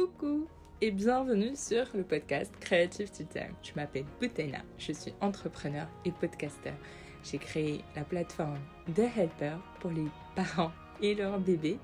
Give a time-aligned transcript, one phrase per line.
[0.00, 0.46] Coucou
[0.80, 3.52] et bienvenue sur le podcast Creative Time.
[3.62, 6.72] Je m'appelle Boutena, je suis entrepreneur et podcasteur.
[7.22, 8.60] J'ai créé la plateforme
[8.94, 10.72] The Helper pour les parents
[11.02, 11.78] et leurs bébés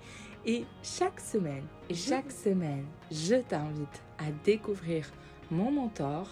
[0.46, 5.12] et chaque semaine, chaque semaine, je t'invite à découvrir
[5.51, 6.30] mon mentor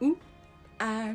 [0.00, 0.16] ou
[0.78, 1.06] à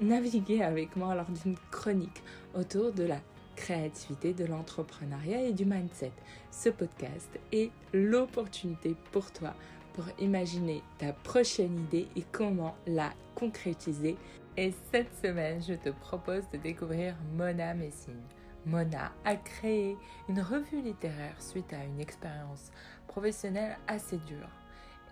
[0.00, 2.20] naviguer avec moi lors d'une chronique
[2.52, 3.20] autour de la
[3.56, 6.12] créativité, de l'entrepreneuriat et du mindset.
[6.50, 9.54] Ce podcast est l'opportunité pour toi
[9.94, 14.16] pour imaginer ta prochaine idée et comment la concrétiser.
[14.58, 18.22] Et cette semaine, je te propose de découvrir Mona Messine.
[18.66, 19.96] Mona a créé
[20.28, 22.70] une revue littéraire suite à une expérience
[23.06, 24.50] professionnelle assez dure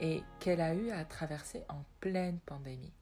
[0.00, 2.92] et qu'elle a eu à traverser en pleine pandémie.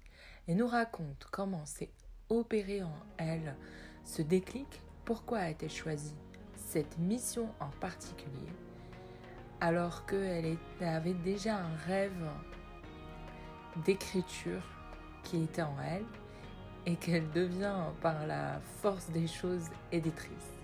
[0.46, 1.90] Et nous raconte comment s'est
[2.28, 3.56] opéré en elle
[4.04, 6.14] ce déclic pourquoi a-t-elle choisi
[6.54, 8.52] cette mission en particulier
[9.60, 12.28] alors qu'elle avait déjà un rêve
[13.84, 14.62] d'écriture
[15.22, 16.04] qui était en elle
[16.84, 20.56] et qu'elle devient par la force des choses éditrice?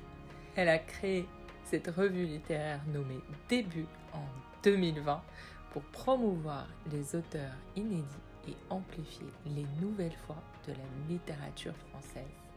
[0.57, 1.29] Elle a créé
[1.65, 4.25] cette revue littéraire nommée Début en
[4.65, 5.23] 2020
[5.73, 8.05] pour promouvoir les auteurs inédits
[8.49, 12.48] et amplifier les nouvelles voix de la littérature française.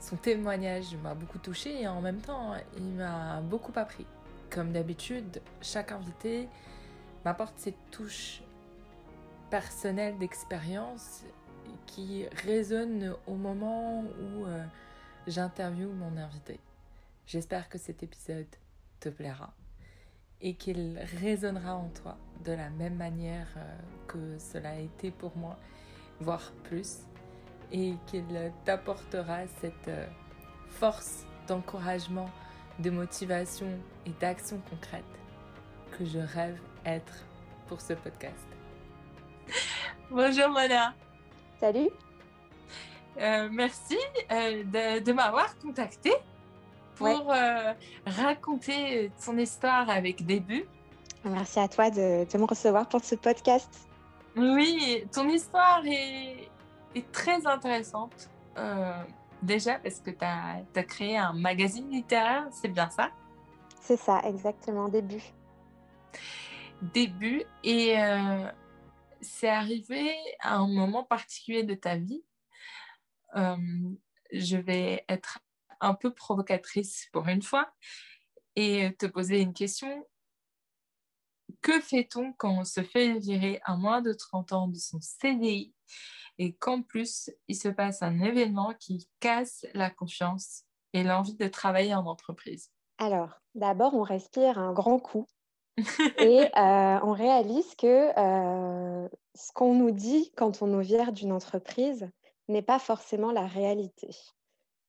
[0.00, 4.06] Son témoignage m'a beaucoup touché et en même temps, il m'a beaucoup appris.
[4.48, 6.48] Comme d'habitude, chaque invité
[7.24, 8.42] m'apporte ses touches
[9.50, 11.22] personnelles d'expérience
[11.86, 14.64] qui résonnent au moment où euh,
[15.26, 16.58] j'interviewe mon invité.
[17.26, 18.46] J'espère que cet épisode
[19.00, 19.52] te plaira
[20.40, 25.36] et qu'il résonnera en toi de la même manière euh, que cela a été pour
[25.36, 25.58] moi,
[26.20, 27.00] voire plus
[27.72, 30.06] et qu'il t'apportera cette euh,
[30.68, 32.30] force d'encouragement,
[32.78, 33.68] de motivation
[34.06, 35.04] et d'action concrète
[35.96, 37.24] que je rêve être
[37.66, 38.46] pour ce podcast.
[40.10, 40.94] Bonjour Mona.
[41.58, 41.90] Salut.
[43.18, 43.98] Euh, merci
[44.30, 44.64] euh,
[45.00, 46.12] de, m'avoir contacté
[46.96, 47.32] pour
[48.06, 50.66] raconter ton histoire avec début.
[51.24, 53.90] Merci à toi de, de me recevoir pour ce podcast.
[54.36, 56.48] Oui, ton histoire est,
[56.94, 58.30] est très intéressante.
[58.56, 59.04] Euh,
[59.42, 63.10] déjà parce que tu as, créé un magazine littéraire, c'est bien ça?
[63.80, 65.22] C'est ça, exactement, début.
[66.82, 67.44] Début.
[67.62, 68.50] Et euh,
[69.20, 72.24] c'est arrivé à un moment particulier de ta vie.
[73.36, 73.56] Euh,
[74.32, 75.40] je vais être
[75.80, 77.72] un peu provocatrice pour une fois
[78.56, 80.06] et te poser une question.
[81.62, 85.74] Que fait-on quand on se fait virer à moins de 30 ans de son CDI
[86.40, 90.64] et qu'en plus, il se passe un événement qui casse la confiance
[90.94, 95.26] et l'envie de travailler en entreprise Alors, d'abord, on respire un grand coup
[96.18, 101.30] et euh, on réalise que euh, ce qu'on nous dit quand on nous vire d'une
[101.30, 102.08] entreprise
[102.48, 104.08] n'est pas forcément la réalité.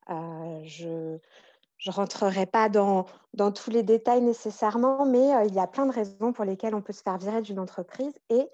[0.09, 5.67] Euh, je ne rentrerai pas dans, dans, tous les détails nécessairement, mais il y a
[5.67, 8.47] plein de raisons pour lesquelles on peut se faire virer d'une entreprise et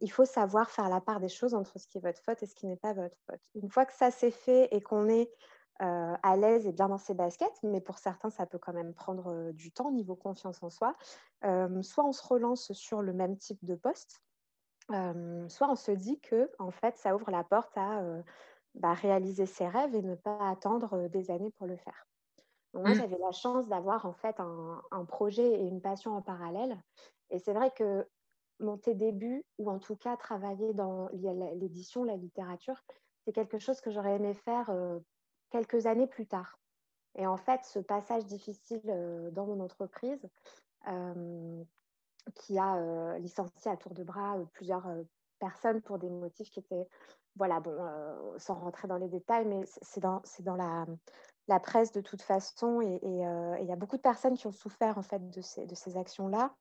[0.00, 2.46] il faut savoir faire la part des choses entre ce qui est votre faute et
[2.46, 3.40] ce qui n'est pas votre faute.
[3.54, 5.30] Une fois que ça s'est fait et qu'on est
[5.78, 9.52] à l'aise et bien dans ses baskets, mais pour certains, ça peut quand même prendre
[9.52, 10.96] du temps niveau confiance en soi,
[11.82, 14.22] soit on se relance sur le même type de poste,
[14.88, 18.02] soit on se dit que en fait, ça ouvre la porte à
[18.76, 22.06] bah, réaliser ses rêves et ne pas attendre des années pour le faire.
[22.74, 22.94] moi, mmh.
[22.94, 26.78] j'avais la chance d'avoir en fait un, un, projet et une passion en parallèle.
[27.30, 28.06] Et c'est vrai que
[28.60, 31.08] mon début, ou en tout cas travailler dans
[31.54, 32.82] l'édition, la littérature,
[33.24, 34.98] c'est quelque chose que j'aurais aimé faire euh,
[35.50, 36.58] quelques années plus tard.
[37.16, 40.20] Et en fait, ce passage difficile euh, dans mon entreprise,
[40.88, 41.64] euh,
[42.34, 44.84] qui a licencié à tour de bras plusieurs
[45.38, 46.88] personnes pour des motifs qui étaient,
[47.36, 47.72] voilà, bon,
[48.36, 50.86] sans rentrer dans les détails, mais c'est dans, dans la,
[51.46, 54.98] la, presse de toute façon, et il y a beaucoup de personnes qui ont souffert
[54.98, 56.52] en fait de ces, de ces actions-là.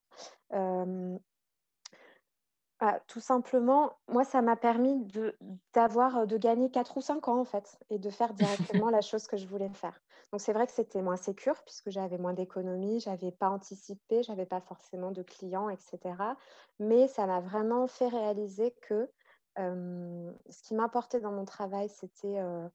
[2.79, 5.37] Ah, tout simplement, moi, ça m'a permis de,
[5.73, 8.99] d'avoir, euh, de gagner 4 ou 5 ans, en fait, et de faire directement la
[8.99, 10.01] chose que je voulais faire.
[10.31, 14.23] Donc, c'est vrai que c'était moins sécure, puisque j'avais moins d'économies, je n'avais pas anticipé,
[14.23, 16.35] je n'avais pas forcément de clients, etc.
[16.79, 19.09] Mais ça m'a vraiment fait réaliser que
[19.57, 22.67] ce qui m'importait dans mon travail, c'était euh,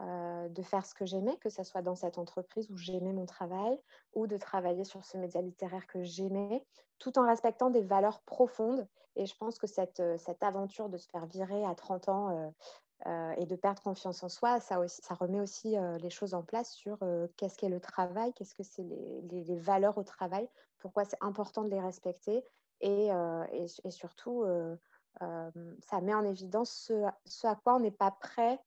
[0.00, 3.78] de faire ce que j'aimais, que ce soit dans cette entreprise où j'aimais mon travail,
[4.14, 6.64] ou de travailler sur ce média littéraire que j'aimais,
[6.98, 8.88] tout en respectant des valeurs profondes.
[9.16, 12.52] Et je pense que cette, euh, cette aventure de se faire virer à 30 ans,
[13.06, 16.42] euh, et de perdre confiance en soi, ça, aussi, ça remet aussi les choses en
[16.42, 16.98] place sur
[17.36, 20.48] qu'est-ce qu'est le travail, qu'est-ce que c'est les, les, valeurs au travail,
[20.78, 22.42] pourquoi c'est important de les respecter.
[22.80, 23.10] Et,
[23.52, 24.46] et, surtout,
[25.20, 28.58] ça met en évidence ce, ce à quoi on n'est pas prêt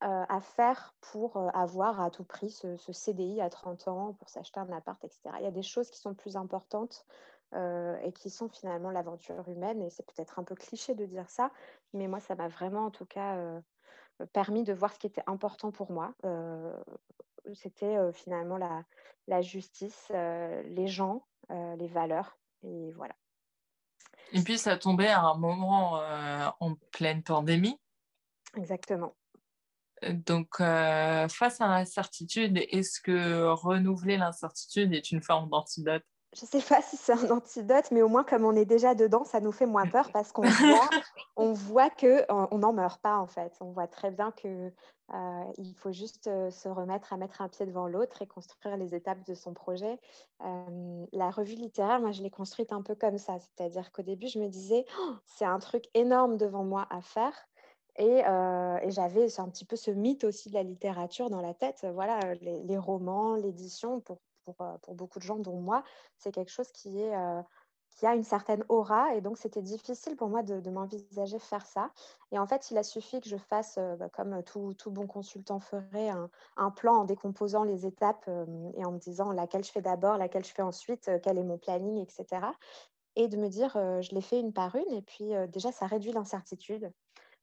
[0.00, 4.60] à faire pour avoir à tout prix ce, ce, CDI à 30 ans, pour s'acheter
[4.60, 5.20] un appart, etc.
[5.38, 7.06] Il y a des choses qui sont plus importantes
[7.54, 9.80] et qui sont finalement l'aventure humaine.
[9.82, 11.50] Et c'est peut-être un peu cliché de dire ça,
[11.94, 13.38] mais moi, ça m'a vraiment, en tout cas,
[14.32, 16.14] permis de voir ce qui était important pour moi.
[17.54, 18.82] C'était finalement la,
[19.28, 22.36] la justice, les gens, les valeurs.
[22.62, 23.14] Et voilà.
[24.32, 26.00] Et puis, ça tombait à un moment
[26.60, 27.80] en pleine pandémie.
[28.56, 29.14] Exactement.
[30.02, 36.04] Donc, face à l'incertitude, est-ce que renouveler l'incertitude est une forme d'antidote?
[36.34, 38.94] Je ne sais pas si c'est un antidote, mais au moins comme on est déjà
[38.94, 40.90] dedans, ça nous fait moins peur parce qu'on voit,
[41.36, 43.56] on voit que on n'en meurt pas en fait.
[43.60, 44.70] On voit très bien que
[45.14, 48.76] euh, il faut juste euh, se remettre à mettre un pied devant l'autre et construire
[48.76, 49.98] les étapes de son projet.
[50.44, 54.26] Euh, la revue littéraire, moi, je l'ai construite un peu comme ça, c'est-à-dire qu'au début,
[54.26, 57.32] je me disais, «Oh, c'est un truc énorme devant moi à faire.
[57.98, 61.86] Et, et j'avais un petit peu ce mythe aussi de la littérature dans la tête.
[61.94, 64.18] Voilà, les, les romans, l'édition, pour
[64.60, 65.82] euh, pour, beaucoup de gens, dont moi,
[66.18, 67.42] c'est quelque chose qui, euh,
[68.02, 69.14] a une certaine aura.
[69.14, 71.90] Et donc, c'était difficile pour moi de, m'envisager faire ça.
[72.32, 75.60] Et en fait, il a suffi que je fasse, euh, bah, comme tout, bon consultant
[75.60, 76.10] ferait,
[76.56, 78.28] un, plan en décomposant les étapes
[78.74, 81.58] et en me disant laquelle je fais d'abord, laquelle je fais ensuite, quel est mon
[81.58, 82.46] planning, etc.
[83.16, 84.92] Et de me dire, je l'ai fait une par une.
[84.92, 86.92] Et puis, déjà, ça réduit l'incertitude.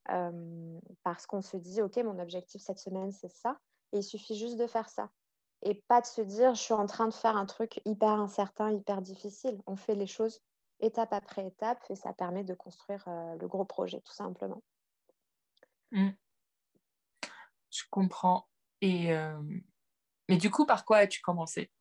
[0.06, 3.58] Parce qu'on se dit, OK, mon objectif cette semaine, c'est ça.
[3.92, 5.10] Et il suffit juste de faire ça
[5.64, 8.72] et pas de se dire je suis en train de faire un truc hyper incertain,
[8.72, 9.62] hyper difficile.
[9.66, 10.42] On fait les choses
[10.80, 14.62] étape après étape et ça permet de construire euh, le gros projet tout simplement.
[15.92, 16.10] Mmh.
[17.72, 18.48] Je comprends.
[18.82, 19.42] Et euh,
[20.28, 21.72] mais du coup, par quoi as-tu commencé?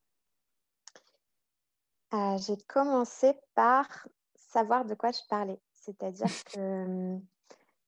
[2.14, 5.60] Euh, J'ai commencé par savoir de quoi je parlais.
[5.72, 7.18] C'est-à-dire que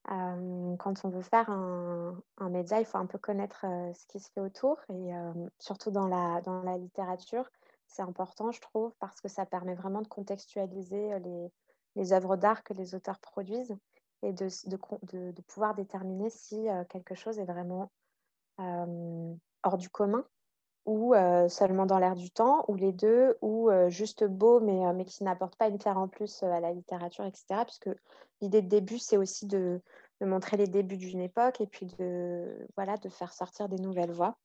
[0.06, 3.64] quand on veut faire un, média, il faut un peu connaître
[3.94, 5.12] ce qui se fait autour et
[5.58, 7.48] surtout dans la, dans la littérature,
[7.86, 11.52] c'est important, je trouve, parce que ça permet vraiment de contextualiser les,
[11.96, 13.76] les œuvres d'art que les auteurs produisent
[14.22, 17.90] et de, de, pouvoir déterminer si quelque chose est vraiment
[18.58, 20.24] hors du commun
[20.86, 21.14] ou
[21.48, 25.56] seulement dans l'air du temps, ou les deux, ou juste beau, mais, mais qui n'apporte
[25.56, 27.64] pas une pierre en plus à la littérature, etc.
[27.64, 27.90] Puisque
[28.40, 29.80] l'idée de début, c'est aussi de,
[30.20, 34.36] montrer les débuts d'une époque et puis de, voilà, de faire sortir des nouvelles voix.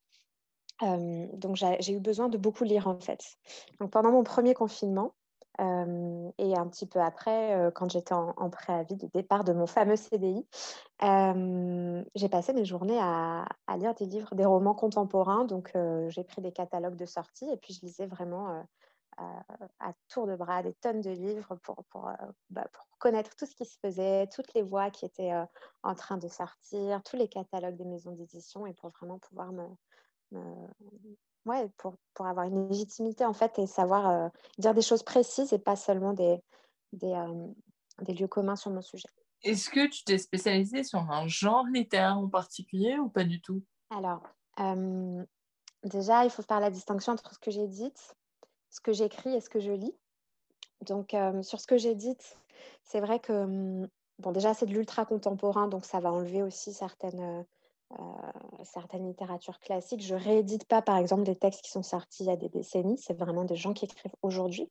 [0.82, 3.22] donc j'ai eu besoin de beaucoup lire en fait.
[3.80, 5.14] Donc pendant mon premier confinement,
[5.58, 10.48] et un petit peu après, quand j'étais en, préavis de départ de mon fameux CDI,
[11.02, 13.46] j'ai passé mes journées à,
[13.78, 15.46] lire des livres, des romans contemporains.
[15.46, 15.74] Donc,
[16.08, 18.64] j'ai pris des catalogues de sortie et puis je lisais vraiment
[19.80, 21.84] à tour de bras des tonnes de livres pour,
[22.50, 25.34] bah, pour, connaître tout ce qui se faisait, toutes les voix qui étaient
[25.84, 29.68] en train de sortir, tous les catalogues des maisons d'édition et pour vraiment pouvoir me,
[31.46, 35.54] ouais, pour, pour, avoir une légitimité en fait et savoir euh, dire des choses précises
[35.54, 36.42] et pas seulement des,
[36.94, 37.48] des, euh,
[38.02, 39.10] des lieux communs sur mon sujet.
[39.44, 43.64] Est-ce que tu t'es spécialisée sur un genre littéraire en particulier ou pas du tout?
[43.90, 44.22] Alors,
[44.60, 45.24] euh,
[45.84, 47.94] déjà, il faut faire la distinction entre ce que j'ai dit,
[48.70, 49.96] ce que j'écris et ce que je lis.
[50.86, 52.16] Donc, sur ce que j'ai dit,
[52.84, 53.88] c'est vrai que, hum,
[54.20, 57.46] bon, déjà, c'est de l'ultra contemporain, donc ça va enlever aussi certaines
[57.92, 60.02] euh, certaines littératures classiques.
[60.02, 62.98] Je réédite pas, par exemple, des textes qui sont sortis il y a des décennies.
[62.98, 64.70] C'est vraiment des gens qui écrivent aujourd'hui.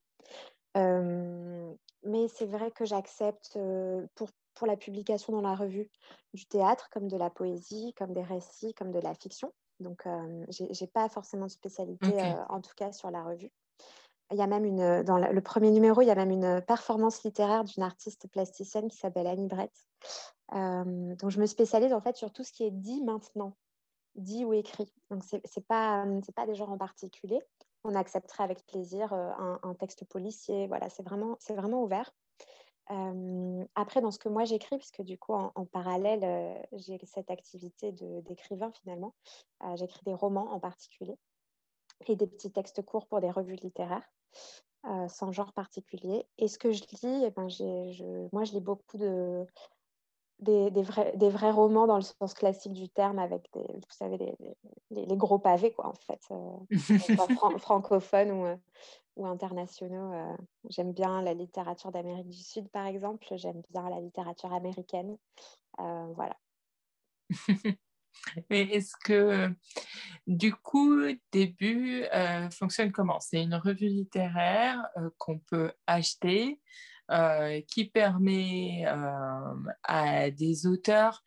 [0.76, 5.90] Euh, mais c'est vrai que j'accepte euh, pour, pour la publication dans la revue
[6.32, 9.52] du théâtre, comme de la poésie, comme des récits, comme de la fiction.
[9.80, 10.02] Donc,
[10.50, 13.52] je j'ai pas forcément de spécialité, en tout cas sur la revue.
[14.32, 17.22] Il y a même une, dans le premier numéro, il y a même une performance
[17.22, 19.70] littéraire d'une artiste plasticienne qui s'appelle Annie Brett.
[20.54, 23.56] Euh, donc, je me spécialise en fait sur tout ce qui est dit maintenant,
[24.14, 24.92] dit ou écrit.
[25.10, 27.40] Donc, ce n'est pas, pas des genres en particulier.
[27.84, 29.30] On accepterait avec plaisir euh,
[29.62, 30.66] un, texte policier.
[30.66, 32.10] Voilà, c'est vraiment, vraiment ouvert.
[32.90, 37.92] Euh, après, dans ce que moi j'écris, puisque du coup, en, parallèle, j'ai cette activité
[37.92, 39.14] d'écrivain finalement.
[39.74, 41.16] j'écris des romans en particulier
[42.06, 44.08] et des petits textes courts pour des revues littéraires.
[44.86, 46.24] Euh, sans genre particulier.
[46.38, 49.44] Et ce que je lis, eh ben, je, moi, je lis beaucoup de,
[50.40, 53.82] des, des, vrais, des, vrais, romans dans le sens classique du terme, avec des, vous
[53.90, 54.34] savez, les,
[54.90, 56.56] les, gros pavés, quoi, en fait, euh,
[57.58, 58.56] francophones ou, euh,
[59.16, 60.12] ou internationaux.
[60.68, 63.26] J'aime bien la littérature d'Amérique du Sud, par exemple.
[63.32, 65.16] J'aime bien la littérature américaine.
[65.78, 66.36] voilà.
[68.50, 69.54] Mais est-ce que,
[70.26, 71.00] du coup,
[71.32, 73.20] début euh, fonctionne comment?
[73.20, 76.60] C'est une revue littéraire euh, qu'on peut acheter,
[77.10, 78.84] euh, qui permet
[79.84, 81.22] à des auteurs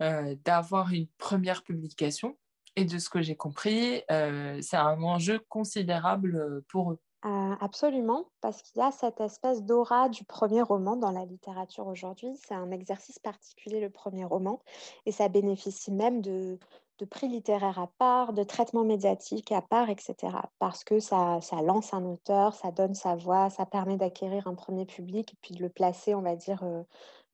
[0.00, 2.36] d'avoir une première publication.
[2.76, 7.00] Et de ce que j'ai compris, c'est un enjeu considérable pour eux.
[7.24, 11.88] Euh, absolument, parce qu'il y a cette espèce d'aura du premier roman dans la littérature
[11.88, 12.30] aujourd'hui.
[12.46, 14.62] C'est un exercice particulier, le premier roman,
[15.04, 16.60] et ça bénéficie même de,
[17.06, 20.16] prix littéraires à part, de traitements médiatiques à part, etc.
[20.58, 24.86] Parce que ça, lance un auteur, ça donne sa voix, ça permet d'acquérir un premier
[24.86, 26.82] public et puis de le placer, on va dire, euh,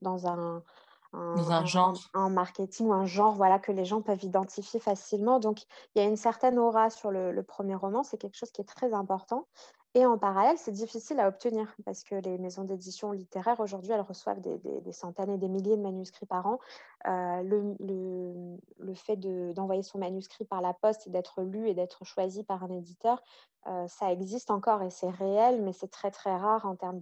[0.03, 0.63] dans un,
[1.15, 1.95] un, genre.
[2.15, 5.39] Un, marketing ou un genre voilà, que les gens peuvent identifier facilement.
[5.39, 5.63] Donc,
[5.95, 8.69] il y a une certaine aura sur le, premier roman, c'est quelque chose qui est
[8.69, 9.47] très important.
[9.97, 14.01] Et en parallèle, c'est difficile à obtenir parce que les maisons d'édition littéraires, aujourd'hui, elles
[14.01, 16.59] reçoivent des, centaines et des milliers de manuscrits par an.
[17.07, 17.43] Euh,
[17.79, 22.65] le, fait d'envoyer son manuscrit par la poste et d'être lu et d'être choisi par
[22.65, 23.23] un éditeur,
[23.69, 26.99] euh, ça existe encore et c'est réel, mais c'est très, très rare en termes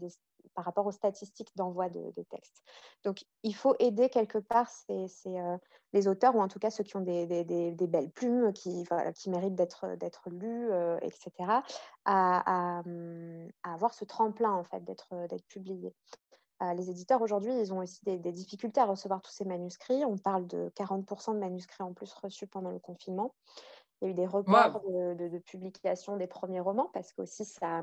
[0.55, 2.63] par rapport aux statistiques d'envoi de, textes.
[3.05, 5.57] Donc, il faut aider quelque part ces, euh,
[5.93, 7.27] les auteurs, ou en tout cas ceux qui ont des,
[7.89, 8.85] belles plumes, qui,
[9.27, 11.33] méritent d'être lus, euh, etc.,
[12.05, 12.83] à,
[13.65, 15.95] avoir ce tremplin, en fait, d'être publiés.
[16.63, 20.05] Euh, les éditeurs, aujourd'hui, ils ont aussi des, difficultés à recevoir tous ces manuscrits.
[20.05, 23.35] On parle de 40% de manuscrits en plus reçus pendant le confinement.
[24.03, 27.83] Il y a eu des reports de, publication des premiers romans parce qu'aussi, ça,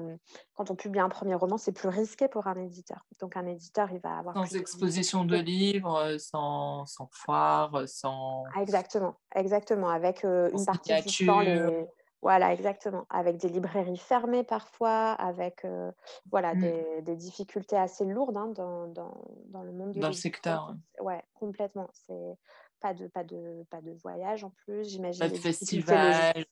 [0.54, 3.06] quand on publie un premier roman, c'est plus risqué pour un éditeur.
[3.22, 4.36] Donc, un éditeur, il va avoir.
[4.36, 8.44] Sans exposition de livres, sans, sans foire, sans.
[8.54, 9.90] Ah, exactement, exactement.
[9.90, 11.86] Avec euh, une partie du temps, les...
[12.22, 13.06] Voilà, exactement.
[13.10, 15.90] Avec des librairies fermées parfois, avec euh,
[16.30, 17.04] voilà, mmh.
[17.04, 20.76] des, difficultés assez lourdes hein, dans, dans, dans, le monde du Dans le secteur.
[21.00, 21.88] Ouais, complètement.
[21.94, 22.38] C'est
[22.80, 25.20] pas de, pas, de, pas de voyage en plus, j'imagine.
[25.20, 26.46] Pas de festival.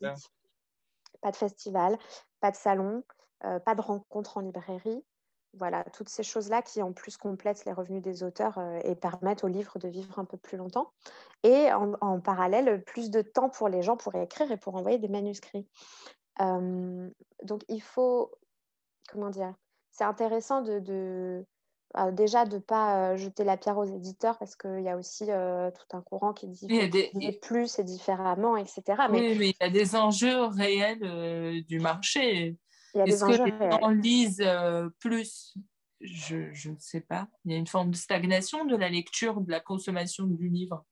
[1.22, 1.98] Pas de festival,
[2.40, 3.04] pas de salon,
[3.44, 5.04] euh, pas de rencontres en librairie.
[5.54, 9.44] Voilà, toutes ces choses-là qui en plus complètent les revenus des auteurs euh, et permettent
[9.44, 10.92] aux livres de vivre un peu plus longtemps.
[11.44, 15.08] Et en, parallèle, plus de temps pour les gens pour écrire et pour envoyer des
[15.08, 15.68] manuscrits.
[16.42, 17.10] Euh,
[17.44, 18.32] donc il faut,
[19.10, 19.56] comment dire,
[19.90, 21.44] c'est intéressant de
[21.96, 25.25] euh, déjà de ne pas jeter la pierre aux éditeurs parce qu'il y a aussi
[25.25, 27.39] tout un courant qui dit des...
[27.41, 28.84] plus et différemment, etc.
[29.10, 29.20] Mais...
[29.20, 32.58] Oui, mais il y a des enjeux réels du marché.
[32.94, 34.50] Est-ce que les gens lisent
[35.00, 35.58] plus?
[36.01, 37.27] Je, je ne sais pas.
[37.46, 40.86] Il y a une forme de stagnation de la lecture, de la consommation du livre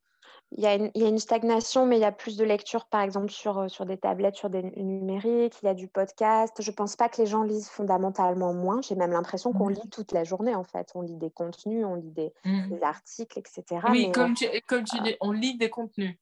[0.57, 3.57] il y, a une, stagnation, mais il y a plus de lecture, par exemple, sur,
[3.57, 6.61] euh, sur des tablettes, sur des numériques, il y a du podcast.
[6.61, 8.81] Je ne pense pas que les gens lisent fondamentalement moins.
[8.81, 9.73] J'ai même l'impression qu'on mmh.
[9.73, 10.91] lit toute la journée, en fait.
[10.95, 12.83] On lit des contenus, on lit des, mmh.
[12.83, 13.81] articles, etc.
[13.89, 16.15] Oui, comme, euh, tu, comme tu dis, on lit des contenus.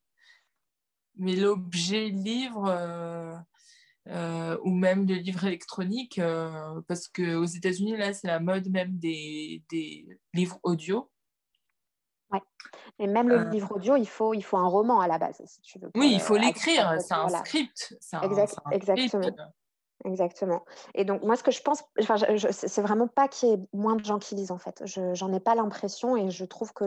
[1.15, 2.69] Mais l'objet livre,
[4.07, 6.19] euh, ou même de livres électroniques,
[6.87, 11.11] parce qu'aux États-Unis, là, c'est la mode même des, des livres audio.
[12.99, 13.49] Et même le euh.
[13.49, 15.89] livre audio, il faut, il faut un roman à la base, si tu veux.
[15.95, 17.95] Oui, il faut l'écrire, c'est un script.
[18.71, 19.31] exactement.
[20.05, 20.65] Exactement.
[20.95, 22.15] Et donc, moi, ce que je pense, enfin,
[22.51, 24.81] c'est vraiment pas qu'il y ait moins de gens qui lisent, en fait.
[24.85, 26.83] Je J'en ai pas l'impression et je trouve que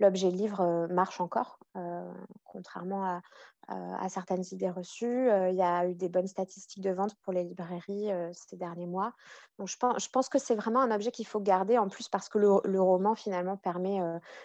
[0.00, 2.12] l'objet livre euh, marche encore, euh,
[2.44, 3.20] contrairement à, euh,
[3.68, 5.30] à certaines idées reçues.
[5.30, 8.56] Euh, il y a eu des bonnes statistiques de vente pour les librairies euh, ces
[8.56, 9.12] derniers mois.
[9.58, 12.38] Donc, je pense, que c'est vraiment un objet qu'il faut garder en plus parce que
[12.38, 13.98] le, roman, finalement, permet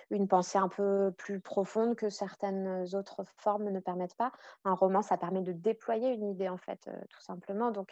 [0.09, 4.31] une pensée un peu plus profonde que certaines autres formes ne permettent pas.
[4.65, 7.71] Un roman, ça permet de déployer une idée, en fait, tout simplement.
[7.71, 7.91] Donc,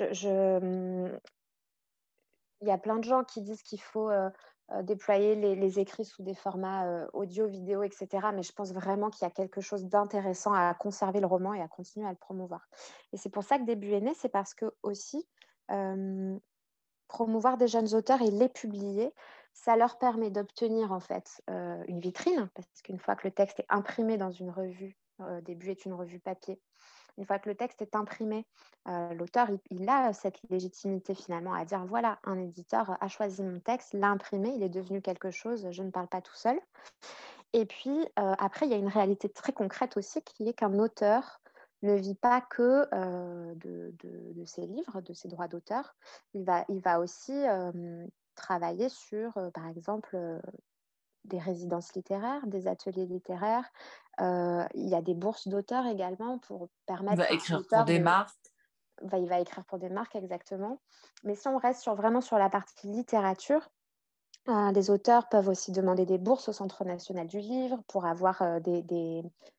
[0.00, 1.18] hum,
[2.60, 4.30] il y a plein de gens qui disent qu'il faut euh,
[4.82, 8.28] déployer les, écrits sous des formats euh, audio, vidéo, etc.
[8.34, 11.60] Mais je pense vraiment qu'il y a quelque chose d'intéressant à conserver le roman et
[11.60, 12.68] à continuer à le promouvoir.
[13.12, 15.26] Et c'est pour ça que Début est né, c'est parce que aussi
[15.70, 16.38] euh,
[17.08, 19.14] promouvoir des jeunes auteurs et les publier,
[19.54, 21.42] ça leur permet d'obtenir en fait
[21.88, 24.96] une vitrine, parce qu'une fois que le texte est imprimé dans une revue,
[25.42, 26.60] Début est une revue papier,
[27.18, 28.46] une fois que le texte est imprimé,
[28.88, 33.58] euh, l'auteur, il, a cette légitimité finalement à dire, voilà, un éditeur a choisi mon
[33.58, 36.58] texte, l'a imprimé, il est devenu quelque chose, je ne parle pas tout seul.
[37.52, 40.78] Et puis, euh, après, il y a une réalité très concrète aussi, qui est qu'un
[40.78, 41.40] auteur
[41.82, 45.96] ne vit pas que euh, de, ses livres, de ses droits d'auteur.
[46.34, 47.44] Il va, il va aussi
[48.36, 50.40] travailler sur, par exemple,
[51.24, 53.70] des résidences littéraires, des ateliers littéraires.
[54.20, 57.14] Euh, il y a des bourses d'auteurs également pour permettre.
[57.14, 58.34] Il va écrire pour des marques.
[59.12, 60.80] il va écrire pour des marques, exactement.
[61.24, 63.68] Mais si on reste sur, vraiment sur la partie littérature,
[64.48, 68.40] Euh, les auteurs peuvent aussi demander des bourses au Centre national du livre pour avoir
[68.40, 68.82] euh, des,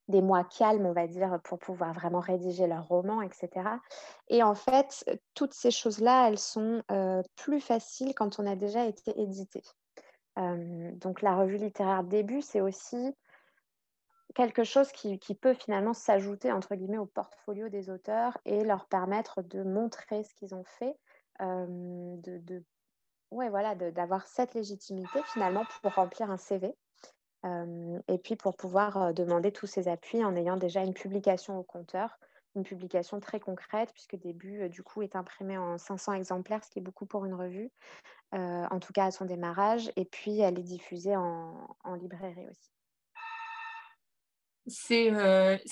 [0.07, 3.49] des, mois calmes, on va dire, pour pouvoir vraiment rédiger leur roman, etc.
[4.29, 8.85] Et en fait, toutes ces choses-là, elles sont euh, plus faciles quand on a déjà
[8.85, 9.61] été édité.
[10.37, 13.13] donc la revue littéraire début, c'est aussi
[14.35, 19.41] quelque chose qui, peut finalement s'ajouter, entre guillemets, au portfolio des auteurs et leur permettre
[19.41, 20.95] de montrer ce qu'ils ont fait,
[21.39, 22.63] de, de
[23.91, 26.75] d'avoir cette légitimité finalement pour remplir un CV.
[27.45, 31.57] Euh, et puis pour pouvoir euh, demander tous ces appuis en ayant déjà une publication
[31.57, 32.19] au compteur,
[32.55, 36.69] une publication très concrète, puisque début, euh, du coup, est imprimée en 500 exemplaires, ce
[36.69, 37.71] qui est beaucoup pour une revue,
[38.31, 42.78] en tout cas à son démarrage, et puis elle est diffusée en librairie aussi.
[44.67, 45.09] C'est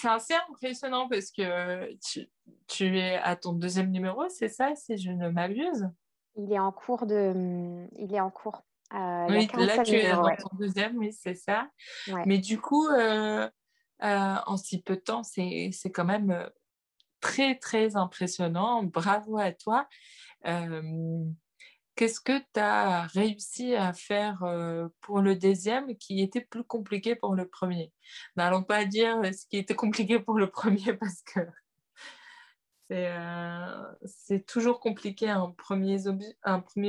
[0.03, 2.27] assez impressionnant parce que tu,
[2.67, 5.87] tu, es à ton deuxième numéro, c'est ça, si je ne m'abuse?
[6.35, 7.87] Il est en cours de.
[7.97, 8.61] Il est en cours.
[8.93, 11.69] Euh, oui, là, tu es dans ton deuxième, oui, c'est ça.
[12.25, 13.49] Mais du coup, euh,
[14.03, 16.49] euh, en si peu de temps, c'est quand même
[17.19, 18.83] très, très impressionnant.
[18.83, 19.87] Bravo à toi.
[21.97, 24.37] Qu'est-ce que tu as réussi à faire
[25.01, 27.91] pour le deuxième qui était plus compliqué pour le premier?
[28.35, 31.39] N'allons pas dire ce qui était compliqué pour le premier parce que
[32.91, 36.07] euh, c'est toujours compliqué un premier,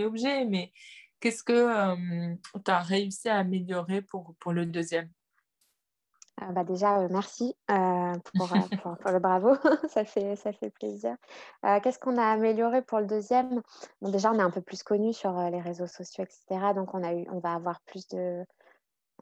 [0.04, 0.72] objet, mais
[1.20, 5.10] qu'est-ce que euh, tu as réussi à améliorer pour le deuxième?
[6.42, 8.48] Euh, bah déjà, merci pour,
[9.00, 9.54] pour, le bravo,
[9.88, 11.16] ça, fait, ça fait plaisir.
[11.82, 13.62] Qu'est-ce qu'on a amélioré pour le deuxième?
[14.00, 16.72] Bon, Déjà, on est un peu plus connu sur les réseaux sociaux, etc.
[16.74, 18.44] Donc, on, a eu, on va avoir plus de,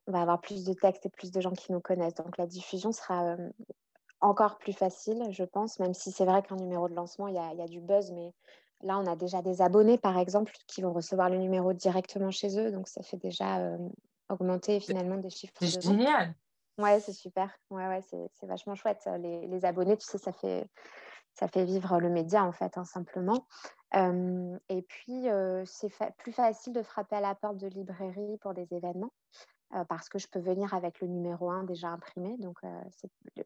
[0.07, 2.15] on va avoir plus de textes et plus de gens qui nous connaissent.
[2.15, 3.37] Donc la diffusion sera
[4.21, 7.39] encore plus facile, je pense, même si c'est vrai qu'un numéro de lancement, il y,
[7.39, 8.33] a, du buzz, mais
[8.83, 12.59] là, on a déjà des abonnés, par exemple, qui vont recevoir le numéro directement chez
[12.59, 13.77] eux, donc ça fait déjà euh,
[14.29, 15.55] augmenter finalement des chiffres.
[15.61, 16.35] C'est génial.
[16.79, 17.51] Ouais, c'est super.
[17.71, 19.09] Ouais, ouais, c'est vachement chouette.
[19.19, 20.69] Les, abonnés, tu sais, ça fait,
[21.33, 23.47] ça fait vivre le média, en fait, hein, simplement.
[23.95, 25.27] et puis,
[25.65, 29.13] c'est plus facile de frapper à la porte de librairie pour des événements.
[29.89, 32.37] Parce que je peux venir avec le numéro 1 déjà imprimé.
[32.39, 32.61] Donc,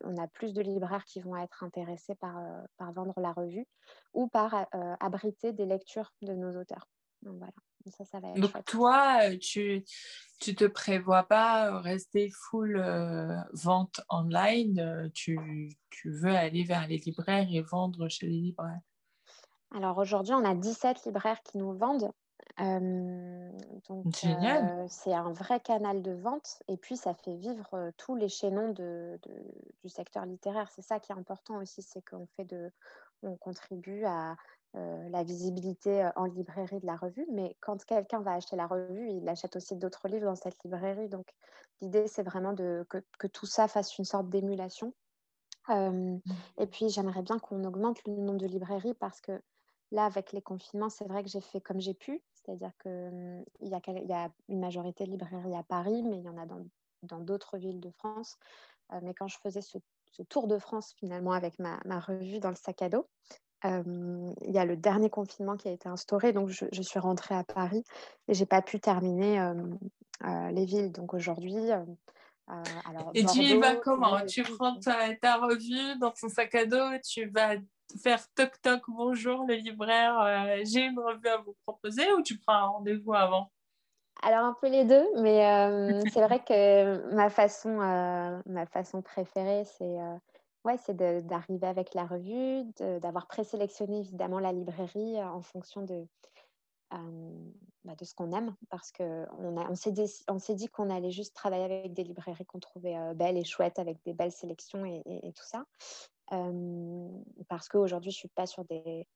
[0.05, 2.37] on a plus de libraires qui vont être intéressés par,
[2.77, 3.67] par vendre la revue
[4.13, 4.67] ou par
[4.99, 6.89] abriter des lectures de nos auteurs.
[7.23, 7.53] Donc, voilà.
[7.87, 9.85] Ça, ça va être Donc, toi, tu
[10.47, 12.83] ne te prévois pas rester full
[13.53, 15.11] vente online.
[15.15, 18.81] Tu, tu veux aller vers les libraires et vendre chez les libraires?
[19.75, 22.13] Alors, aujourd'hui, on a 17 libraires qui nous vendent
[23.89, 24.15] donc,
[24.89, 29.19] c'est un vrai canal de vente et puis ça fait vivre tous les chaînons de,
[29.83, 30.71] du secteur littéraire.
[30.71, 32.71] C'est ça qui est important aussi, c'est qu'on fait de,
[33.23, 34.37] on contribue à
[34.75, 37.27] la visibilité en librairie de la revue.
[37.33, 41.09] Mais quand quelqu'un va acheter la revue, il achète aussi d'autres livres dans cette librairie.
[41.09, 41.27] Donc
[41.81, 44.95] l'idée, c'est vraiment de, que, que, tout ça fasse une sorte d'émulation.
[45.69, 46.19] Mmh.
[46.59, 49.41] et puis j'aimerais bien qu'on augmente le nombre de librairies parce que
[49.93, 52.23] Là, avec les confinements, c'est vrai que j'ai fait comme j'ai pu.
[52.35, 56.25] C'est-à-dire qu'il hum, y, a, y a une majorité de librairies à Paris, mais il
[56.25, 58.39] y en a dans d'autres villes de France.
[58.93, 59.79] Euh, mais quand je faisais ce,
[60.29, 63.07] tour de France, finalement, avec ma, revue dans le sac à dos,
[63.65, 66.33] il y a le dernier confinement qui a été instauré.
[66.33, 67.85] Donc, je, suis rentrée à Paris
[68.29, 70.93] et je n'ai pas pu terminer euh, les villes.
[70.93, 71.85] Donc, aujourd'hui, euh,
[73.15, 74.25] et tu y vas comment?
[74.27, 77.55] Tu prends ta, ta, revue dans ton sac à dos, tu vas
[78.03, 82.39] faire toc toc bonjour le libraire, euh, j'ai une revue à vous proposer ou tu
[82.39, 83.51] prends un rendez-vous avant?
[84.23, 89.03] Alors un peu les deux, mais euh, c'est vrai que ma façon, euh, ma façon
[89.03, 89.97] préférée, c'est
[90.65, 92.65] ouais, c'est d'arriver avec la revue,
[93.01, 96.07] d'avoir présélectionné évidemment la librairie en fonction de,
[96.91, 101.35] bah, de ce qu'on aime, parce qu'on on s'est dit, on dit qu'on allait juste
[101.35, 105.33] travailler avec des librairies qu'on trouvait belles et chouettes, avec des belles sélections et, et
[105.33, 105.65] tout ça.
[107.49, 109.07] Parce qu'aujourd'hui, je ne suis pas sur des...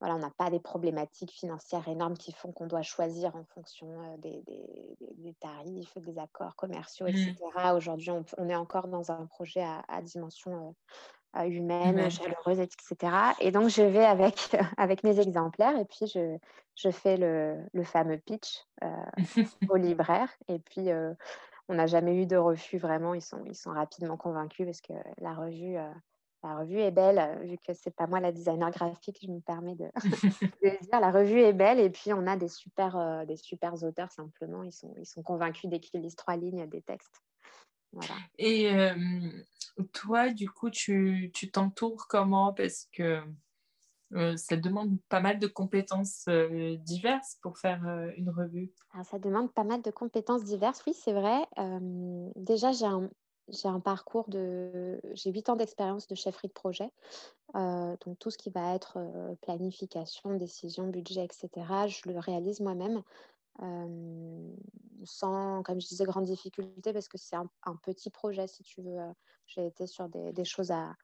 [0.00, 4.16] Voilà, on n'a pas des problématiques financières énormes qui font qu'on doit choisir en fonction
[4.18, 7.34] des, des, des, tarifs, des accords commerciaux, etc.
[7.56, 7.76] Mmh.
[7.76, 10.76] Aujourd'hui, on, est encore dans un projet à, dimension
[11.44, 13.12] humaine, chaleureuse, etc.
[13.40, 16.38] Et donc, je vais avec, avec mes exemplaires et puis je,
[16.76, 18.64] je fais le, le fameux pitch
[19.68, 20.28] au libraire.
[20.46, 20.90] Et puis,
[21.68, 23.14] on n'a jamais eu de refus, vraiment.
[23.14, 25.76] Ils sont, ils sont rapidement convaincus parce que la revue
[26.42, 29.40] la revue est belle, euh, vu que c'est pas moi la designer graphique, je me
[29.40, 29.86] permets de,
[30.82, 34.12] dire la revue est belle et puis on a des super, euh, des super auteurs
[34.12, 37.22] simplement, ils sont, ils sont convaincus dès qu'ils lisent trois lignes des textes.
[38.36, 38.70] Et
[39.94, 42.52] toi, du coup, tu t'entoures comment?
[42.52, 43.22] Parce que
[44.36, 47.82] ça demande pas mal de compétences diverses pour faire
[48.18, 48.70] une revue.
[49.04, 51.46] ça demande pas mal de compétences diverses, oui, c'est vrai.
[52.36, 53.08] déjà, j'ai un,
[53.48, 55.00] j'ai un parcours de.
[55.14, 56.90] J'ai huit ans d'expérience de chefferie de projet.
[57.54, 58.98] donc, tout ce qui va être
[59.42, 61.48] planification, décision, budget, etc.,
[61.86, 63.02] je le réalise moi-même
[65.04, 68.98] sans, comme je disais, grande difficulté parce que c'est un, petit projet, si tu veux.
[69.46, 70.94] J'ai été sur des, choses à,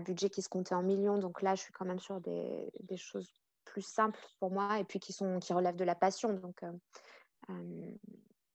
[0.00, 1.18] budget qui se comptaient en millions.
[1.18, 3.28] Donc là, je suis quand même sur des, choses
[3.64, 6.32] plus simples pour moi et puis qui, sont, qui relèvent de la passion.
[6.32, 6.64] Donc,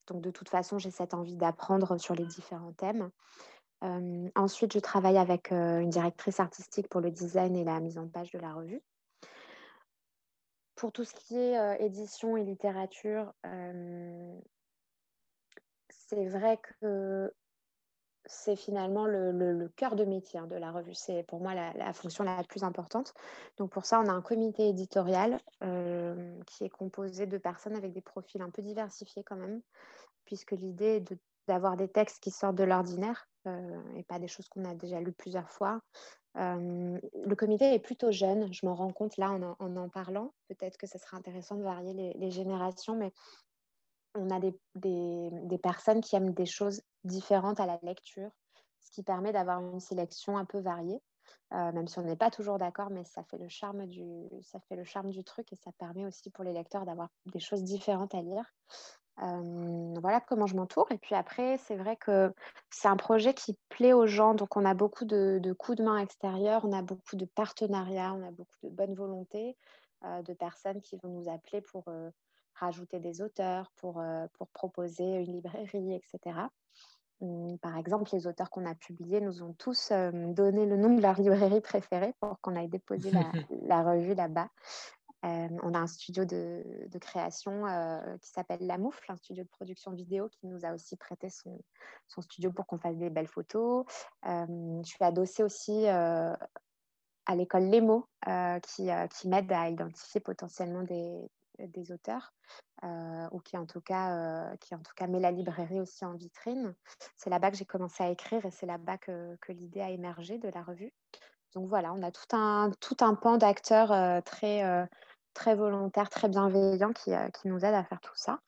[0.08, 3.10] donc de toute façon, j'ai cette envie d'apprendre sur les différents thèmes.
[4.36, 8.32] ensuite, je travaille avec une directrice artistique pour le design et la mise en page
[8.32, 8.82] de la revue.
[10.76, 13.34] Pour tout ce qui est édition et littérature,
[15.90, 17.34] c'est vrai que
[18.28, 20.94] c'est finalement le, cœur de métier hein, de la revue.
[20.94, 23.14] C'est pour moi la, fonction la plus importante.
[23.58, 25.40] Donc pour ça, on a un comité éditorial
[26.46, 29.62] qui est composé de personnes avec des profils un peu diversifiés quand même,
[30.26, 33.28] puisque l'idée est d'avoir des textes qui sortent de l'ordinaire
[33.96, 35.82] et pas des choses qu'on a déjà lues plusieurs fois,
[36.36, 40.34] le comité est plutôt jeune, je m'en rends compte là en en, parlant.
[40.50, 43.12] Peut-être que ce sera intéressant de varier les, générations, mais
[44.16, 48.32] on a des, personnes qui aiment des choses différentes à la lecture,
[48.82, 51.02] ce qui permet d'avoir une sélection un peu variée.
[51.52, 54.76] même si on n'est pas toujours d'accord, mais ça fait, le charme du, ça fait
[54.76, 58.14] le charme du truc et ça permet aussi pour les lecteurs d'avoir des choses différentes
[58.16, 58.46] à lire
[59.18, 60.92] voilà comment je m'entoure.
[60.92, 62.34] Et puis après, c'est vrai que
[62.70, 64.34] c'est un projet qui plaît aux gens.
[64.34, 68.28] Donc, on a beaucoup de, coups de main extérieurs, on a beaucoup de partenariats, on
[68.28, 69.58] a beaucoup de bonne volonté
[70.04, 71.86] de personnes qui vont nous appeler pour
[72.56, 76.40] rajouter des auteurs, pour, pour proposer une librairie, etc.
[77.22, 81.02] Mmh, par exemple, les auteurs qu'on a publiés nous ont tous donné le nom de
[81.02, 83.24] leur librairie préférée pour qu'on aille déposer la,
[83.64, 84.50] la revue là-bas.
[85.26, 86.64] Euh, on a un studio de,
[87.00, 90.96] création euh, qui s'appelle La Moufle, un studio de production vidéo qui nous a aussi
[90.98, 91.60] prêté son,
[92.22, 93.86] studio pour qu'on fasse des belles photos.
[94.28, 96.38] Euh, je suis adossée aussi à
[97.36, 98.08] l'école Lemo
[98.68, 101.28] qui, qui m'aide à identifier potentiellement des,
[101.92, 102.34] auteurs
[103.32, 106.76] ou qui en, tout cas, qui en tout cas met la librairie aussi en vitrine.
[107.18, 110.50] C'est là-bas que j'ai commencé à écrire et c'est là-bas que, l'idée a émergé de
[110.50, 110.94] la revue.
[111.56, 114.88] Donc voilà, on a tout un, tout un pan d'acteurs très,
[115.36, 118.40] très volontaire, très bienveillant qui, euh, qui, nous aide à faire tout ça.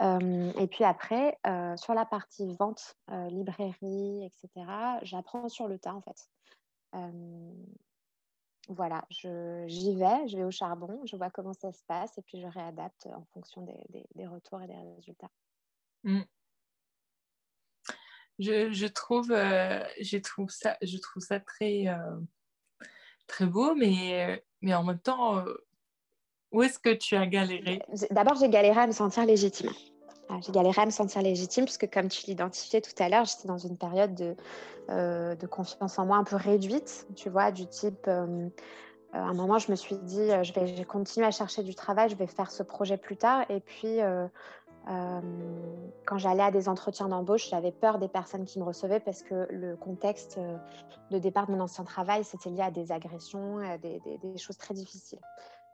[0.00, 2.94] Euh, et puis après, euh, sur la partie vente,
[3.28, 4.66] librairie, etc.,
[5.02, 6.30] j'apprends sur le tas en fait.
[8.68, 12.40] Voilà, j'y vais, je vais au charbon, je vois comment ça se passe et puis
[12.40, 15.30] je réadapte en fonction des, des, retours et des résultats.
[16.04, 16.20] Mmh.
[18.38, 21.86] Je, je, trouve, je, trouve ça, je trouve ça très,
[23.26, 25.44] très beau, mais, mais en même temps,
[26.52, 27.80] où est-ce que tu as galéré?
[28.10, 29.70] D'abord, j'ai galéré à me sentir légitime.
[30.30, 33.48] Ah, j'ai galéré à me sentir légitime puisque, comme tu l'identifiais tout à l'heure, j'étais
[33.48, 34.36] dans une période de,
[34.90, 38.06] euh, confiance en moi un peu réduite, tu vois, du type...
[38.08, 38.48] Euh,
[39.14, 42.10] à un moment, je me suis dit, euh, je vais, continuer à chercher du travail,
[42.10, 43.46] je vais faire ce projet plus tard.
[43.48, 44.00] Et puis,
[46.06, 49.46] quand j'allais à des entretiens d'embauche, j'avais peur des personnes qui me recevaient parce que
[49.50, 50.38] le contexte
[51.10, 54.00] de départ de mon ancien travail, c'était lié à des agressions, à des
[54.36, 55.20] choses très difficiles.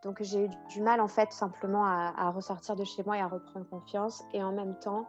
[0.05, 3.27] Donc j'ai eu du mal en fait simplement à, ressortir de chez moi et à
[3.27, 4.23] reprendre confiance.
[4.35, 5.09] Et en même temps,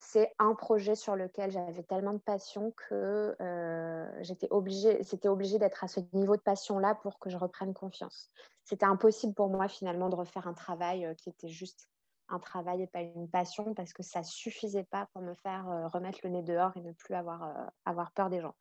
[0.00, 5.58] c'est un projet sur lequel j'avais tellement de passion que euh, j'étais obligée, c'était obligé
[5.58, 8.30] d'être à ce niveau de passion-là pour que je reprenne confiance.
[8.64, 11.88] C'était impossible pour moi finalement de refaire un travail euh, qui était juste
[12.28, 15.86] un travail et pas une passion parce que ça suffisait pas pour me faire euh,
[15.88, 18.54] remettre le nez dehors et ne plus avoir peur des gens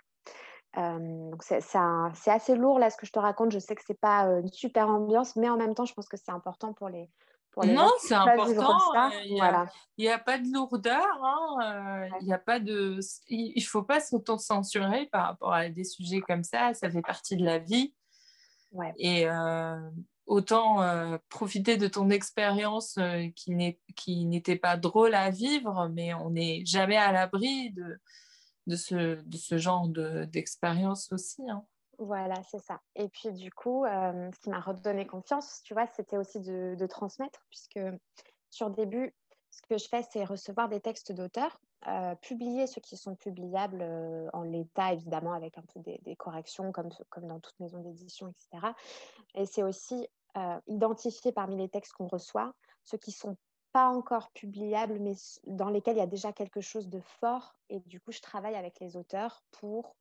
[0.76, 3.52] donc c'est assez lourd là ce que je te raconte.
[3.52, 6.18] Je sais que c'est pas une super ambiance, mais en même temps, je pense que
[6.18, 7.10] c'est important pour les.
[7.66, 9.10] Non, c'est important.
[9.26, 9.42] Il n'y
[10.08, 11.06] a, a, pas de lourdeur.
[11.24, 13.00] Hein, il n'y a pas de.
[13.28, 16.74] Il faut pas s'auto-censurer par rapport à des sujets comme ça.
[16.74, 17.94] Ça fait partie de la vie.
[18.72, 18.94] Ouais.
[18.98, 19.28] Et
[20.28, 20.78] autant
[21.30, 22.98] profiter de ton expérience
[23.36, 28.00] qui n'était pas drôle à vivre, mais on n'est jamais à l'abri de
[28.67, 31.50] de ce, de ce genre d'expérience aussi.
[31.50, 31.65] Hein.
[32.00, 32.80] Voilà, c'est ça.
[32.95, 36.76] Et puis du coup, euh, ce qui m'a redonné confiance, tu vois, c'était aussi de,
[36.80, 37.80] de, transmettre, puisque
[38.50, 39.13] sur début,
[39.52, 43.82] ce que je fais, c'est recevoir des textes d'auteurs, euh, publier ceux qui sont publiables
[43.82, 47.80] euh, en l'état, évidemment, avec un peu des, des, corrections, comme, comme dans toute maison
[47.80, 48.74] d'édition, etc.
[49.36, 50.08] Et c'est aussi
[50.67, 52.54] identifier parmi les textes qu'on reçoit
[52.86, 53.36] ceux qui sont
[53.72, 55.14] pas encore publiables, mais
[55.46, 57.56] dans lesquels il y a déjà quelque chose de fort.
[57.70, 59.96] Et du coup, je travaille avec les auteurs pour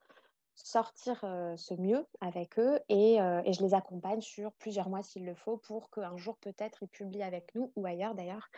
[0.55, 1.21] sortir
[1.57, 5.57] ce mieux avec eux et, et, je les accompagne sur plusieurs mois s'il le faut
[5.57, 8.49] pour qu'un jour peut-être ils publient avec nous ou ailleurs d'ailleurs.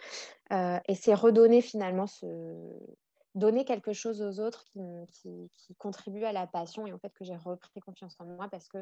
[0.50, 2.26] et c'est redonner finalement ce,
[3.34, 4.80] donner quelque chose aux autres qui,
[5.12, 8.48] qui, qui, contribue à la passion et au fait que j'ai repris confiance en moi
[8.50, 8.78] parce que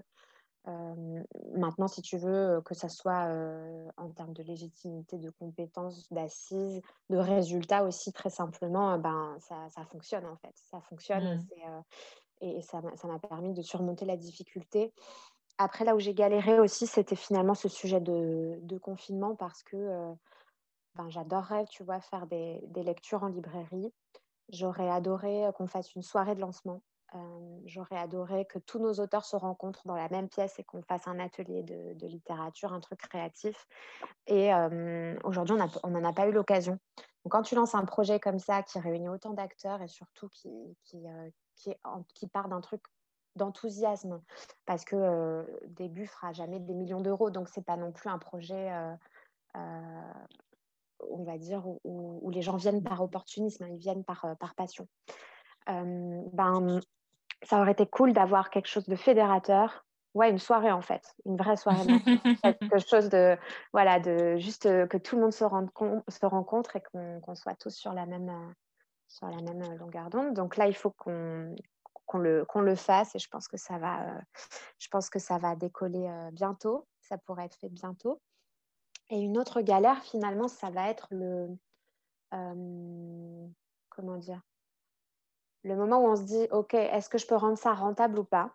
[0.69, 1.23] euh,
[1.55, 6.83] maintenant, si tu veux, que ce soit euh, en termes de légitimité, de compétences, d'assises,
[7.09, 10.53] de résultats aussi, très simplement, ben, ça, ça fonctionne en fait.
[10.55, 11.85] Ça fonctionne et, mmh.
[12.43, 14.93] euh, et, ça m'a permis de surmonter la difficulté.
[15.57, 20.15] Après, là où j'ai galéré aussi, c'était finalement ce sujet de, de confinement parce que
[20.95, 23.93] ben, j'adorerais, tu vois, faire des, des lectures en librairie.
[24.51, 26.81] J'aurais adoré qu'on fasse une soirée de lancement
[27.65, 31.07] J'aurais adoré que tous nos auteurs se rencontrent dans la même pièce et qu'on fasse
[31.07, 33.67] un atelier de, littérature, un truc créatif.
[34.27, 34.51] Et
[35.25, 36.79] aujourd'hui, on n'en a pas eu l'occasion.
[37.31, 40.77] quand tu lances un projet comme ça qui réunit autant d'acteurs et surtout qui,
[42.15, 42.83] qui part d'un truc
[43.37, 44.21] d'enthousiasme,
[44.67, 48.19] parce que euh, début fera jamais des millions d'euros, donc c'est pas non plus un
[48.19, 48.71] projet,
[49.55, 54.87] on va dire, où, les gens viennent par opportunisme, hein, ils viennent par, par passion.
[55.67, 56.81] ben,
[57.43, 59.85] ça aurait été cool d'avoir quelque chose de fédérateur.
[60.15, 61.85] Ouais, une soirée en fait, une vraie soirée.
[62.43, 63.37] quelque chose de,
[63.73, 65.71] voilà, de juste euh, que tout le monde se, rende
[66.09, 68.53] se rencontre et qu'on soit tous sur la même, euh,
[69.07, 70.35] sur la même euh, longueur d'onde.
[70.35, 71.55] Donc là, il faut qu'on
[72.07, 74.07] qu'on le, qu'on le fasse et je pense que ça va,
[74.79, 76.87] je pense que ça va décoller bientôt.
[77.03, 78.19] Ça pourrait être fait bientôt.
[79.11, 81.49] Et une autre galère, finalement, ça va être le,
[82.31, 84.41] comment dire,
[85.63, 88.25] le moment où on se dit, OK, est-ce que je peux rendre ça rentable ou
[88.25, 88.55] pas?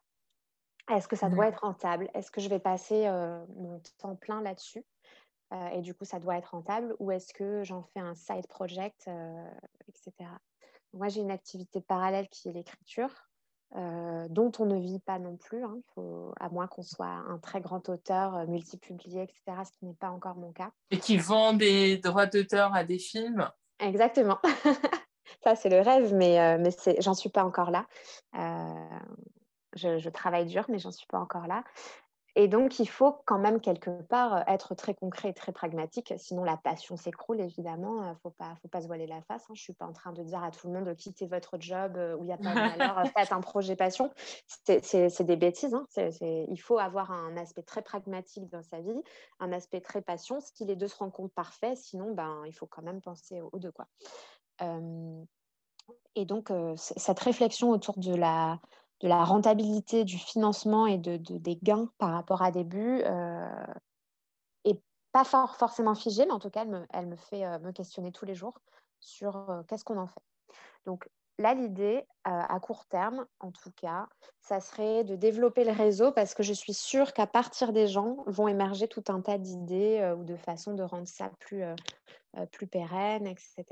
[0.91, 2.09] Est-ce que ça doit être rentable?
[2.13, 4.83] Est-ce que je vais passer euh, mon temps plein là-dessus?
[5.53, 8.47] Euh, Et du coup, ça doit être rentable Ou est-ce que j'en fais un side
[8.47, 9.49] project, euh,
[9.87, 10.29] etc.
[10.93, 13.29] Moi, j'ai une activité parallèle qui est l'écriture.
[14.29, 15.77] dont on ne vit pas non plus, hein.
[15.95, 20.11] faut, à moins qu'on soit un très grand auteur multipublié, etc., ce qui n'est pas
[20.11, 20.71] encore mon cas.
[20.91, 24.37] Et qui vend des droits d'auteur à des films Exactement.
[25.43, 27.85] Ça, c'est le rêve, mais, euh, mais j'en suis pas encore là.
[28.35, 28.99] Euh,
[29.75, 31.63] je, travaille dur, mais j'en suis pas encore là.
[32.35, 36.15] Et donc, il faut quand même quelque part euh, être très concret et très pragmatique,
[36.17, 38.03] sinon la passion s'écroule, évidemment.
[38.05, 39.43] Il ne faut pas, faut pas se voiler la face.
[39.43, 39.53] Hein.
[39.53, 41.57] Je ne suis pas en train de dire à tout le monde de quitter votre
[41.59, 44.11] job où il n'y a pas de valeur, faites un projet passion.
[44.65, 45.75] C'est des bêtises.
[45.75, 45.85] Hein.
[46.21, 49.03] il faut avoir un aspect très pragmatique dans sa vie,
[49.39, 50.39] un aspect très passion.
[50.39, 53.71] Si les deux se rencontrent parfait, sinon, ben, il faut quand même penser aux deux.
[53.71, 53.85] Quoi
[56.15, 58.59] et donc, cette réflexion autour de la,
[59.01, 63.03] rentabilité, du financement et de, des gains par rapport à début
[64.63, 68.35] est pas forcément figée, mais en tout cas, elle me, fait me questionner tous les
[68.35, 68.59] jours
[68.99, 70.21] sur qu'est-ce qu'on en fait.
[70.85, 74.07] Donc, là, l'idée, à court terme, en tout cas,
[74.39, 78.17] ça serait de développer le réseau parce que je suis sûre qu'à partir des gens
[78.27, 81.63] vont émerger tout un tas d'idées ou de façons de rendre ça plus,
[82.51, 83.65] plus pérenne, etc.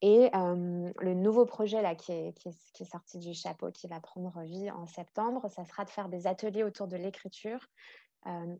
[0.00, 4.40] Et le nouveau projet là, qui, est, qui, est, sorti du chapeau, qui va prendre
[4.42, 7.66] vie en septembre, ça sera de faire des ateliers autour de l'écriture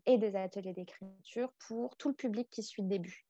[0.05, 3.25] et des ateliers d'écriture pour tout le public qui suit le début,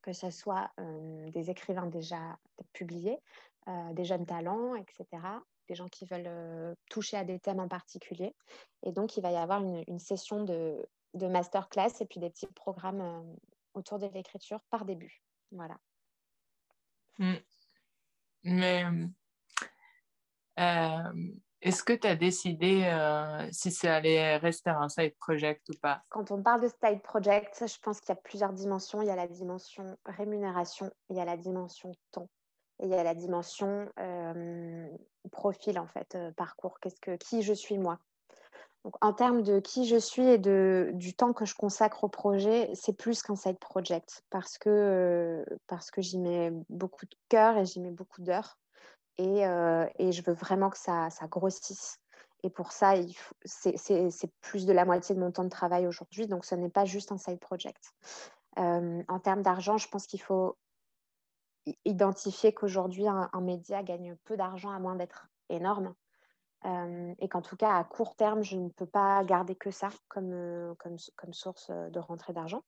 [0.00, 2.38] que ce soit des écrivains déjà
[2.72, 3.18] publiés,
[3.92, 5.04] des jeunes talents, etc.,
[5.68, 8.34] des gens qui veulent toucher à des thèmes en particulier.
[8.84, 12.46] Et donc, il va y avoir une, session de, de masterclass et puis des petits
[12.46, 13.36] programmes
[13.74, 15.22] autour de l'écriture par début.
[15.52, 15.76] Voilà.
[17.18, 17.34] Mm.
[18.44, 18.84] Mais
[20.58, 25.78] euh, est-ce que tu as décidé euh, si ça allait rester un side project ou
[25.80, 26.02] pas?
[26.10, 29.00] Quand on parle de side project, je pense qu'il y a plusieurs dimensions.
[29.02, 32.28] Il y a la dimension rémunération, il y a la dimension temps
[32.80, 34.88] et il y a la dimension euh,
[35.30, 36.78] profil en fait, parcours.
[36.80, 37.98] Qu'est-ce que qui je suis moi?
[39.00, 42.70] En termes de qui je suis et de, du temps que je consacre au projet,
[42.74, 47.64] c'est plus qu'un side project parce que, parce que j'y mets beaucoup de cœur et
[47.64, 48.58] j'y mets beaucoup d'heures.
[49.16, 51.98] Et, euh, et, je veux vraiment que ça, ça grossisse.
[52.42, 52.94] Et pour ça,
[53.44, 56.26] c'est plus de la moitié de mon temps de travail aujourd'hui.
[56.26, 57.92] Donc, ce n'est pas juste un side project.
[58.58, 60.56] Euh, en termes d'argent, je pense qu'il faut
[61.86, 65.94] identifier qu'aujourd'hui, un, média gagne peu d'argent à moins d'être énorme.
[66.66, 69.90] Euh, et qu'en tout cas, à court terme, je ne peux pas garder que ça
[70.08, 70.74] comme, euh,
[71.32, 72.62] source euh, de rentrée d'argent.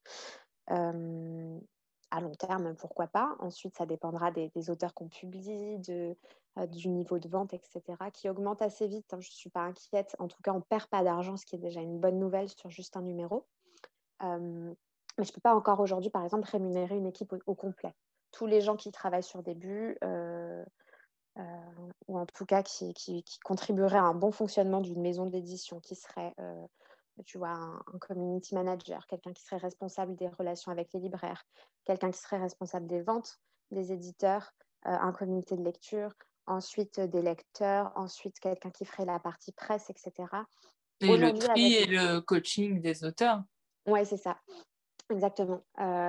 [0.69, 3.37] à long terme, pourquoi pas.
[3.41, 7.83] Ensuite, ça dépendra des, auteurs qu'on publie, du niveau de vente, etc.,
[8.13, 9.13] qui augmente assez vite.
[9.13, 9.21] Hein.
[9.21, 10.15] Je ne suis pas inquiète.
[10.19, 12.49] En tout cas, on ne perd pas d'argent, ce qui est déjà une bonne nouvelle
[12.49, 13.47] sur juste un numéro.
[14.21, 14.75] mais
[15.19, 17.95] je ne peux pas encore aujourd'hui, par exemple, rémunérer une équipe au, complet.
[18.31, 19.43] Tous les gens qui travaillent sur
[21.37, 25.81] début ou en tout cas qui, qui, contribuerait à un bon fonctionnement d'une maison d'édition,
[25.81, 26.35] qui serait
[27.25, 31.45] tu vois, un, community manager, quelqu'un qui serait responsable des relations avec les libraires,
[31.85, 33.41] quelqu'un qui serait responsable des ventes
[33.73, 36.13] des éditeurs, un comité de lecture,
[36.47, 40.29] ensuite des lecteurs, ensuite quelqu'un qui ferait la partie presse, etc.
[41.01, 43.43] Et le tri et le coaching des auteurs.
[43.87, 44.39] Oui, c'est ça.
[45.11, 45.65] Exactement.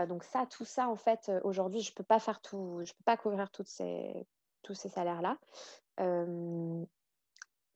[0.07, 3.03] donc ça, tout ça, en fait, aujourd'hui, je ne peux pas faire tout, je peux
[3.03, 4.27] pas couvrir toutes ces,
[4.67, 5.38] tous ces salaires-là.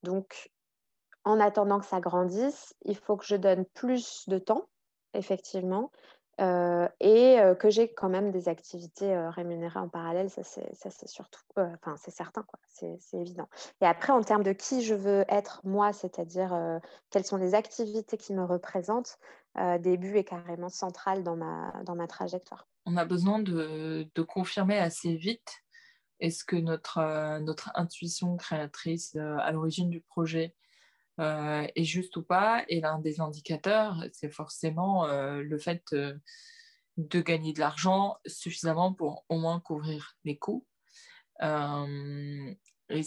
[0.04, 0.52] donc,
[1.24, 4.68] en attendant que ça grandisse, il faut que je donne plus de temps,
[5.14, 5.92] effectivement,
[6.40, 11.08] euh, et euh, que j'ai quand même des activités euh, rémunérées en parallèle, ça c'est
[11.08, 13.48] surtout, enfin c'est certain, c'est évident.
[13.82, 16.80] Et après, en termes de qui je veux être moi, c'est-à-dire
[17.12, 19.20] quelles sont les activités qui me représentent,
[19.80, 22.68] début est carrément central dans ma, dans ma trajectoire.
[22.88, 25.62] On a besoin de confirmer assez vite
[26.22, 30.56] est-ce que notre, notre intuition créatrice à l'origine du projet
[31.20, 32.64] euh, est juste ou pas?
[32.70, 36.18] Et l'un des indicateurs, c'est forcément euh, le fait euh,
[36.98, 40.66] de gagner de l'argent suffisamment pour au moins couvrir les coûts.
[41.42, 43.02] et,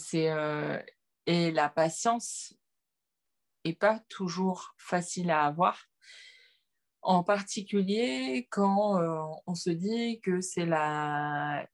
[1.25, 2.53] et la patience
[3.63, 5.87] n'est pas toujours facile à avoir.
[7.07, 8.99] En particulier quand
[9.45, 10.65] on se dit que c'est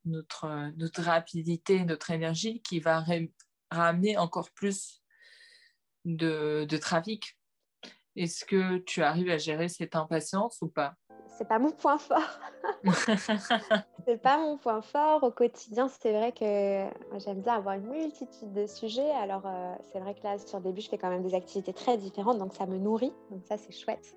[0.04, 3.06] notre, notre rapidité, notre énergie qui va
[3.72, 5.02] ramener encore plus
[6.04, 7.38] de, trafic.
[8.17, 10.96] Est-ce que tu arrives à gérer cette impatience ou pas?
[11.38, 12.39] C'est pas mon point fort.
[14.05, 15.88] c'est pas mon point fort au quotidien.
[15.88, 16.86] C'est vrai que
[17.19, 19.12] j'aime bien avoir une multitude de sujets.
[19.12, 21.73] Alors euh, c'est vrai que là sur le début je fais quand même des activités
[21.73, 23.13] très différentes, donc ça me nourrit.
[23.31, 24.15] Donc ça c'est chouette.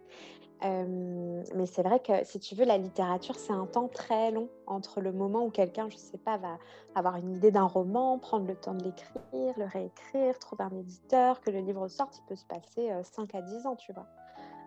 [0.65, 4.49] Euh, mais c'est vrai que si tu veux, la littérature, c'est un temps très long
[4.67, 6.59] entre le moment où quelqu'un, je sais pas, va
[6.95, 11.41] avoir une idée d'un roman, prendre le temps de l'écrire, le réécrire, trouver un éditeur,
[11.41, 14.07] que le livre sorte, il peut se passer 5 euh, à 10 ans, tu vois.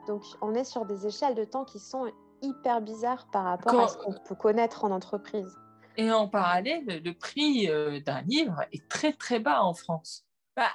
[0.08, 2.06] Donc on est sur des échelles de temps qui sont
[2.42, 5.58] hyper bizarres par rapport à ce qu'on peut connaître en entreprise.
[5.98, 10.26] Et en parallèle, le prix euh, d'un livre est très très bas en France.
[10.56, 10.70] Bah,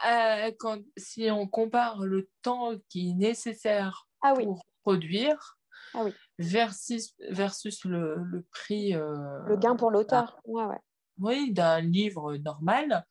[0.59, 4.47] quand, si on compare le temps qui est nécessaire ah, oui
[4.83, 5.59] produire
[5.95, 6.05] ah
[6.39, 8.95] versus, versus le, le prix.
[8.95, 10.41] Euh, le gain pour l'auteur.
[10.45, 10.79] Ouais, ouais.
[11.19, 13.07] Oui, d'un livre normal,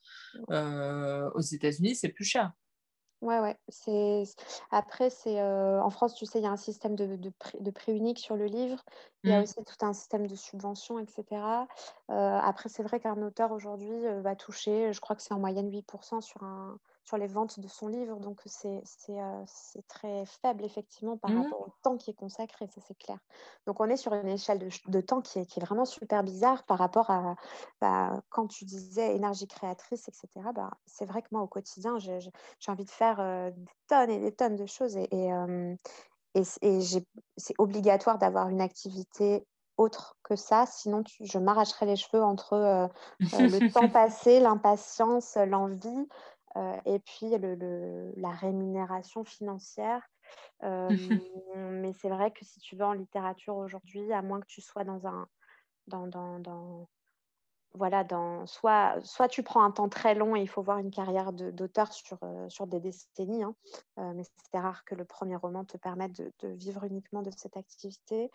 [0.49, 2.51] euh, aux États-Unis, c'est plus cher.
[3.21, 3.57] Ouais, ouais.
[3.69, 4.23] C'est...
[4.71, 7.59] Après, c'est euh, en France, tu sais, il y a un système de, de, prix,
[7.59, 8.83] de prix unique sur le livre.
[9.23, 9.43] Il y a mmh.
[9.43, 11.67] aussi tout un système de subvention, etc.
[12.09, 16.21] après, c'est vrai qu'un auteur aujourd'hui va toucher, je crois que c'est en moyenne 8%
[16.21, 18.19] sur un, sur les ventes de son livre.
[18.19, 19.45] Donc, c'est euh,
[19.87, 21.41] très faible, effectivement, par mmh.
[21.41, 23.17] rapport au temps qui est consacré, ça c'est clair.
[23.65, 26.23] Donc, on est sur une échelle de, de temps qui est, qui est, vraiment super
[26.23, 27.35] bizarre par rapport à
[27.79, 30.49] bah, quand tu disais énergie créatrice, etc.
[30.53, 32.21] Bah, c'est vrai que moi, au quotidien, j'ai
[32.67, 34.95] envie de faire euh, des tonnes et des tonnes de choses.
[34.97, 35.75] Et, et, euh,
[36.35, 39.45] et, c'est obligatoire d'avoir une activité
[39.77, 46.07] autre que ça, sinon je m'arracherais les cheveux entre le temps passé, l'impatience, l'envie,
[46.85, 50.07] et puis le, la rémunération financière.
[50.63, 50.89] Euh,
[51.55, 54.83] mais c'est vrai que si tu vas en littérature aujourd'hui, à moins que tu sois
[54.83, 55.27] dans un...
[55.87, 56.87] Dans, dans, dans
[57.73, 60.91] voilà, dans, soit, soit tu prends un temps très long et il faut voir une
[60.91, 63.55] carrière d'auteur sur, euh, sur des décennies, hein,
[63.97, 67.55] mais c'est rare que le premier roman te permette de, de vivre uniquement de cette
[67.55, 68.29] activité.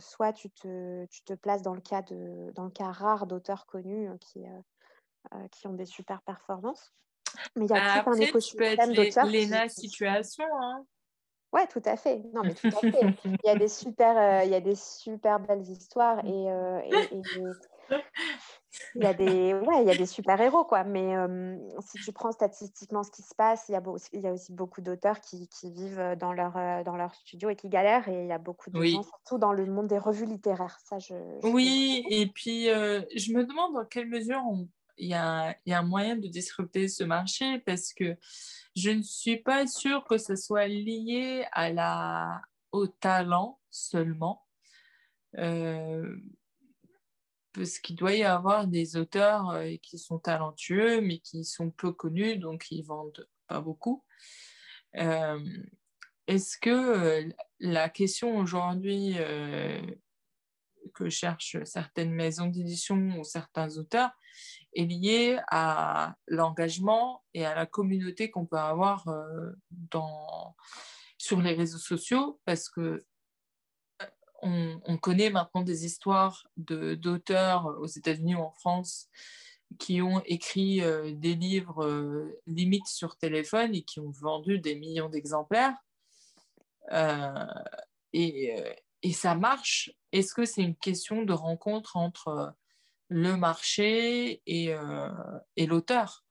[0.00, 3.66] soit tu te, tu te, places dans le cas, de, dans le cas rare d'auteurs
[3.66, 4.60] connus qui, euh,
[5.52, 6.92] qui ont des super performances.
[7.56, 9.26] Mais il y a tout un écosystème d'auteurs.
[9.26, 10.44] Léna Situation.
[10.60, 10.84] Hein.
[11.52, 12.22] Ouais, tout à fait.
[12.32, 13.16] Non, mais tout à fait.
[13.24, 16.80] il y a des super, euh, il y a des super belles histoires et, euh,
[18.94, 20.84] il y a des, ouais, il y a des super héros quoi.
[20.84, 21.12] Mais
[21.80, 24.52] si tu prends statistiquement ce qui se passe, il y a, il y a aussi
[24.52, 28.08] beaucoup d'auteurs qui, qui, vivent dans leur, dans leur studio et qui galèrent.
[28.08, 30.78] Et il y a beaucoup de gens, surtout dans le monde des revues littéraires.
[30.84, 34.68] Ça, je, oui, et puis je me demande dans quelle mesure on
[35.00, 38.16] il y a, un moyen de disrupter ce marché parce que
[38.76, 44.46] je ne suis pas sûre que ce soit lié à la, au talent seulement.
[45.38, 46.16] Euh,
[47.52, 51.92] parce qu'il doit y avoir des auteurs euh, qui sont talentueux, mais qui sont peu
[51.92, 54.04] connus, donc ils vendent pas beaucoup.
[54.96, 55.40] Euh,
[56.26, 59.16] est-ce que la question aujourd'hui
[60.94, 64.10] que cherchent certaines maisons d'édition ou certains auteurs,
[64.74, 69.52] est lié à l'engagement et à la communauté qu'on peut avoir euh,
[71.18, 73.04] sur les réseaux sociaux parce que
[74.02, 74.06] euh,
[74.42, 79.08] on, connaît maintenant des histoires d'auteurs aux États-Unis ou en France
[79.78, 80.80] qui ont écrit
[81.14, 85.76] des livres limite sur téléphone et qui ont vendu des millions d'exemplaires.
[88.12, 88.54] et,
[89.02, 89.90] et ça marche.
[90.12, 92.54] Est-ce que c'est une question de rencontre entre
[93.10, 94.74] le marché et,
[95.56, 96.24] et l'auteur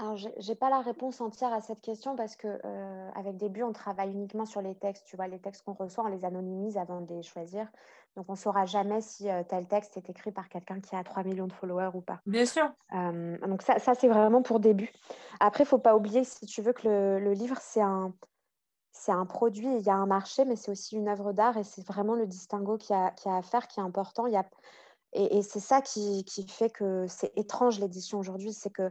[0.00, 3.62] alors, je n'ai pas la réponse entière à cette question parce que euh, avec Début,
[3.62, 5.04] on travaille uniquement sur les textes.
[5.06, 7.68] Tu vois, les textes qu'on reçoit, on les anonymise avant de les choisir.
[8.16, 11.04] Donc, on ne saura jamais si euh, tel texte est écrit par quelqu'un qui a
[11.04, 12.20] 3 millions de followers ou pas.
[12.24, 12.70] Bien sûr.
[12.94, 14.90] Euh, donc, ça, ça c'est vraiment pour Début.
[15.38, 18.14] Après, il ne faut pas oublier, si tu veux, que le, le livre, c'est un,
[18.92, 21.64] c'est un produit, il y a un marché, mais c'est aussi une œuvre d'art et
[21.64, 24.26] c'est vraiment le distinguo qu'il y, a, à faire qui est important.
[24.26, 24.48] Il y a...
[25.12, 28.90] Et, et c'est ça qui, qui, fait que c'est étrange l'édition aujourd'hui, c'est que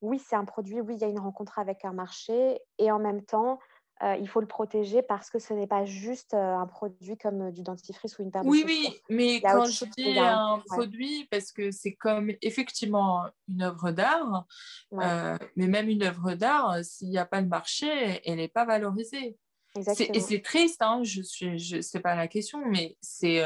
[0.00, 3.00] oui, c'est un produit, oui, il y a une rencontre avec un marché, et en
[3.00, 3.58] même temps,
[4.02, 7.48] euh, il faut le protéger parce que ce n'est pas juste euh, un produit comme
[7.48, 11.26] euh, du dentifrice ou une paire de Oui, oui, mais quand je dis un, produit,
[11.32, 14.46] parce que c'est comme effectivement une œuvre d'art,
[14.92, 19.36] mais même une œuvre d'art, s'il n'y a pas le marché, elle n'est pas valorisée.
[19.76, 23.44] Et c'est triste, hein, je suis, je, sais pas la question, mais c'est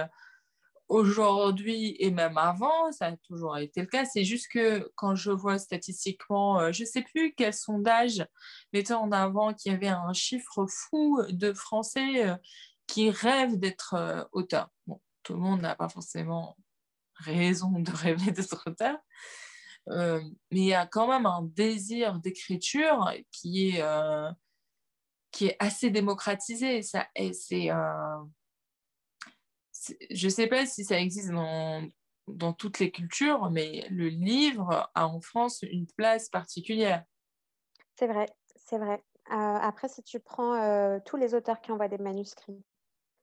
[0.93, 4.05] aujourd'hui et même avant, ça a toujours été le cas.
[4.05, 8.26] C'est juste que quand je vois statistiquement, euh, je ne sais plus quel sondage
[8.74, 12.36] mettait en avant qu'il y avait un chiffre fou de Français euh,
[12.86, 14.68] qui rêvent d'être euh, auteurs.
[14.86, 16.59] Bon, tout le monde n'a pas forcément
[17.14, 18.99] raison de rêver d'être auteur,
[19.88, 23.84] mais il y a quand même un désir d'écriture qui est,
[25.32, 26.82] qui est assez démocratisé.
[26.82, 27.70] Ça, c'est
[30.11, 31.87] je ne sais pas si ça existe dans,
[32.28, 37.05] dans toutes les cultures, mais le livre a en France une place particulière.
[37.99, 38.26] C'est vrai,
[38.57, 39.03] c'est vrai.
[39.30, 42.62] Euh, après, si tu prends euh, tous les auteurs qui envoient des manuscrits,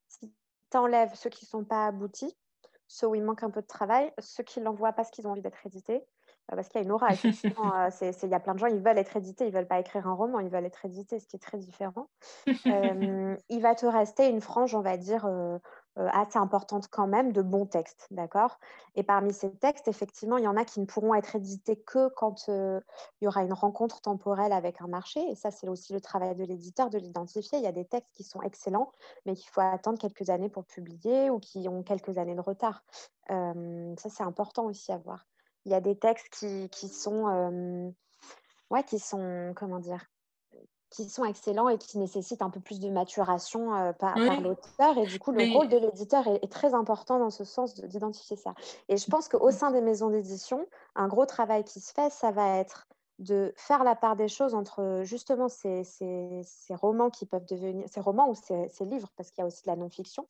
[0.07, 0.33] si
[0.71, 2.35] tu enlèves ceux qui ne sont pas aboutis,
[2.87, 5.41] ceux où il manque un peu de travail, ceux qui l'envoient parce qu'ils ont envie
[5.41, 6.01] d'être édités,
[6.51, 7.73] euh, parce qu'il y a une aura, effectivement.
[8.23, 10.07] Il y a plein de gens, ils veulent être édités, ils ne veulent pas écrire
[10.07, 12.09] un roman, ils veulent être édités, ce qui est très différent.
[12.47, 15.27] il va te rester une frange, on va dire,
[16.11, 18.59] assez importante quand même de bons textes, d'accord?
[18.95, 22.09] Et parmi ces textes, effectivement, il y en a qui ne pourront être édités que
[22.09, 22.79] quand euh,
[23.19, 25.19] il y aura une rencontre temporelle avec un marché.
[25.29, 27.57] Et ça, c'est aussi le travail de l'éditeur de l'identifier.
[27.57, 28.91] Il y a des textes qui sont excellents,
[29.25, 32.83] mais qu'il faut attendre quelques années pour publier ou qui ont quelques années de retard.
[33.31, 35.27] Euh, ça, c'est important aussi à voir.
[35.65, 37.93] Il y a des textes qui, qui sont...
[38.69, 40.05] ouais, qui sont, comment dire,
[40.89, 44.97] qui sont excellents et qui nécessitent un peu plus de maturation euh, par, l'auteur.
[44.97, 48.55] Et du coup, le rôle de l'éditeur est, très important dans ce sens d'identifier ça.
[48.87, 52.31] Et je pense qu'au sein des maisons d'édition, un gros travail qui se fait, ça
[52.31, 52.87] va être
[53.19, 57.85] de faire la part des choses entre justement ces, ces, ces romans qui peuvent devenir,
[57.89, 60.25] ces romans ou ces, ces livres, parce qu'il y a aussi de la non-fiction,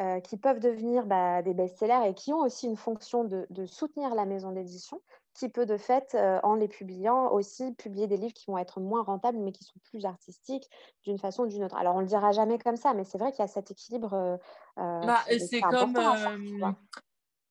[0.00, 3.66] euh, qui peuvent devenir bah, des best-sellers et qui ont aussi une fonction de, de
[3.66, 5.02] soutenir la maison d'édition,
[5.34, 8.80] qui peut de fait, euh, en les publiant, aussi publier des livres qui vont être
[8.80, 10.68] moins rentables, mais qui sont plus artistiques
[11.04, 11.76] d'une façon ou d'une autre.
[11.76, 13.70] Alors, on ne le dira jamais comme ça, mais c'est vrai qu'il y a cet
[13.70, 14.12] équilibre.
[14.14, 14.36] Euh,
[14.78, 15.96] euh bah, c'est comme,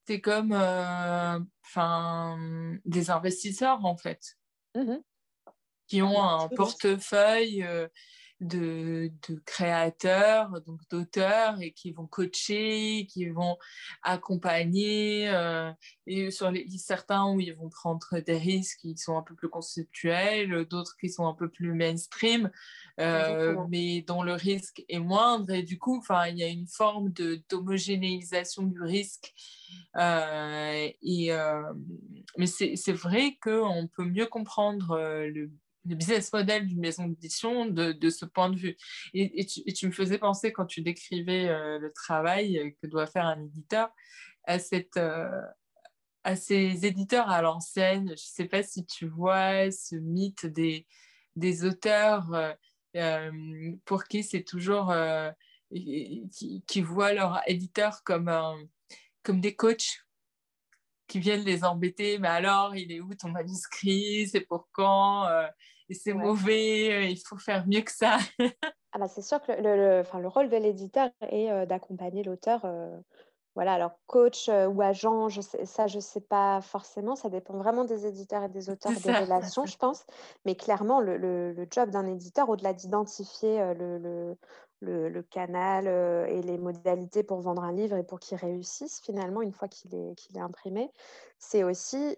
[0.05, 0.55] c'est comme
[2.85, 4.37] des investisseurs, en fait,
[4.75, 4.97] mmh
[5.87, 7.65] qui ont un portefeuille
[8.41, 9.11] de,
[9.45, 13.57] créateurs, donc d'auteurs, et qui vont coacher, qui vont
[14.01, 15.71] accompagner, euh,
[16.07, 19.49] et sur les, certains où ils vont prendre des risques qui sont un peu plus
[19.49, 22.49] conceptuels, d'autres qui sont un peu plus mainstream,
[22.99, 27.11] euh, mais dont le risque est moindre, et du coup, il y a une forme
[27.49, 29.33] d'homogénéisation du risque.
[29.97, 31.31] Euh, et,
[32.37, 35.51] mais c'est vrai qu'on peut mieux comprendre le
[35.85, 38.77] le business model d'une maison d'édition de, de, ce point de vue.
[39.13, 43.41] Et, tu, me faisais penser, quand tu décrivais euh, le travail que doit faire un
[43.41, 43.89] éditeur,
[44.45, 45.41] à, cette, euh,
[46.23, 48.07] à ces éditeurs à l'ancienne.
[48.07, 50.85] Je ne sais pas si tu vois ce mythe des,
[51.35, 52.55] des auteurs
[52.95, 54.93] euh, pour qui c'est toujours...
[55.71, 58.31] Qui, voient leur éditeur comme,
[59.21, 59.99] comme des coachs
[61.09, 62.17] qui viennent les embêter.
[62.19, 64.27] Mais alors, il est où ton manuscrit?
[64.29, 65.27] C'est pour quand?
[65.89, 68.19] Et c'est mauvais, euh, il faut faire mieux que ça.
[68.91, 72.23] ah bah c'est sûr que le, le, enfin, le rôle de l'éditeur est euh, d'accompagner
[72.23, 72.61] l'auteur.
[72.63, 72.95] Euh,
[73.55, 77.57] voilà, alors coach ou agent, je sais, ça je ne sais pas forcément, ça dépend
[77.57, 80.05] vraiment des éditeurs et des auteurs et des relations, je pense.
[80.45, 84.37] Mais clairement, le job d'un éditeur, au-delà d'identifier le,
[84.81, 85.87] le, canal
[86.29, 89.93] et les modalités pour vendre un livre et pour qu'il réussisse finalement une fois qu'il
[89.93, 90.89] est, qu'il est imprimé,
[91.37, 92.17] c'est aussi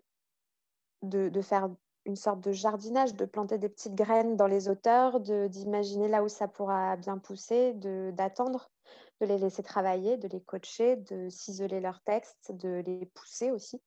[1.02, 1.70] de, de, faire
[2.06, 6.28] une sorte de jardinage, de planter des petites graines dans les auteurs, d'imaginer là où
[6.28, 8.72] ça pourra bien pousser, d'attendre,
[9.20, 13.82] de, les laisser travailler, de les coacher, de ciseler leurs textes, de les pousser aussi.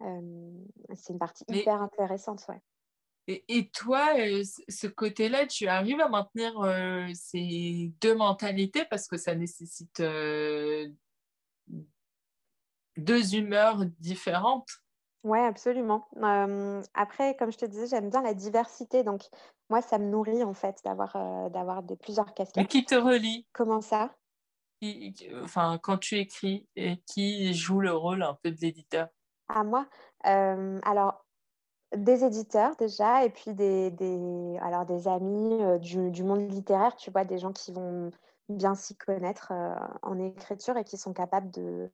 [0.00, 2.60] c'est une partie hyper intéressante, ouais.
[3.48, 4.14] Et, toi,
[4.68, 6.52] ce côté-là, tu arrives à maintenir
[7.14, 10.02] ces deux mentalités parce que ça nécessite
[12.96, 14.68] deux humeurs différentes?
[15.22, 16.08] Oui, absolument.
[16.94, 19.04] après, comme je te disais, j'aime bien la diversité.
[19.04, 19.22] Donc,
[19.68, 21.12] moi, ça me nourrit en fait d'avoir
[21.50, 22.56] d'avoir des, plusieurs casquettes.
[22.56, 23.46] Mais qui te relie?
[23.52, 24.14] Comment ça?
[25.42, 29.08] Enfin, quand tu écris, et qui joue le rôle un peu de l'éditeur?
[29.48, 29.86] À moi
[30.24, 31.26] Alors,
[31.96, 37.10] des éditeurs déjà, et puis des, des alors des amis du, du, monde littéraire, tu
[37.10, 38.10] vois, des gens qui vont
[38.48, 39.52] bien s'y connaître
[40.02, 41.90] en écriture et qui sont capables de,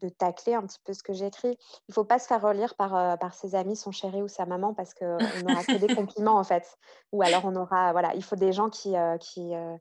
[0.00, 1.56] de tacler un petit peu ce que j'écris.
[1.88, 4.28] Il ne faut pas se faire relire par, euh, par ses amis, son chéri ou
[4.28, 6.78] sa maman parce qu'on n'aura que des compliments en fait.
[7.12, 9.76] Ou alors on aura, voilà, il faut des gens qui, euh, qui, euh,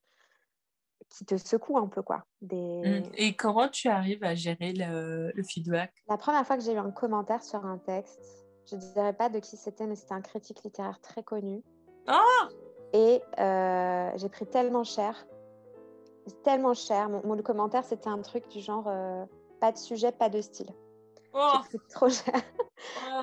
[1.10, 2.26] qui te secouent un peu quoi.
[2.42, 2.82] Des...
[2.82, 3.12] Mmh.
[3.16, 5.94] Et comment tu arrives à gérer le, le feedback?
[6.08, 8.39] La première fois que j'ai eu un commentaire sur un texte,
[8.70, 11.64] je ne dirais pas de qui c'était, mais c'était un critique littéraire très connu.
[12.08, 12.48] Ah
[12.94, 13.22] Et
[14.18, 15.26] j'ai pris tellement cher,
[16.44, 17.10] tellement cher.
[17.10, 18.90] Mon, mon commentaire, c'était un truc du genre
[19.60, 20.74] pas de sujet, pas de style.
[21.34, 21.54] Oh.
[21.90, 22.42] trop cher.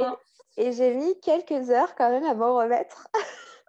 [0.00, 0.16] Oh.
[0.56, 3.08] Et, j'ai mis quelques heures quand même à m'en remettre.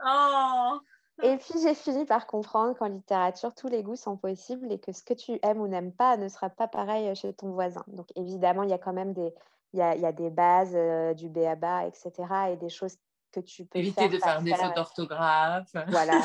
[0.06, 0.78] Oh.
[1.24, 4.92] Et puis j'ai fini par comprendre qu'en littérature, tous les goûts sont possibles et que
[4.92, 7.84] ce que tu aimes ou n'aimes pas ne sera pas pareil chez ton voisin.
[7.88, 9.34] Donc évidemment, il y a quand même des,
[9.74, 12.12] il y a, y a des bases, euh, du B.A.B.A., etc.
[12.52, 12.96] et des choses
[13.32, 15.72] que tu peux Éviter de faire des fautes d'orthographe.
[15.90, 16.22] Voilà,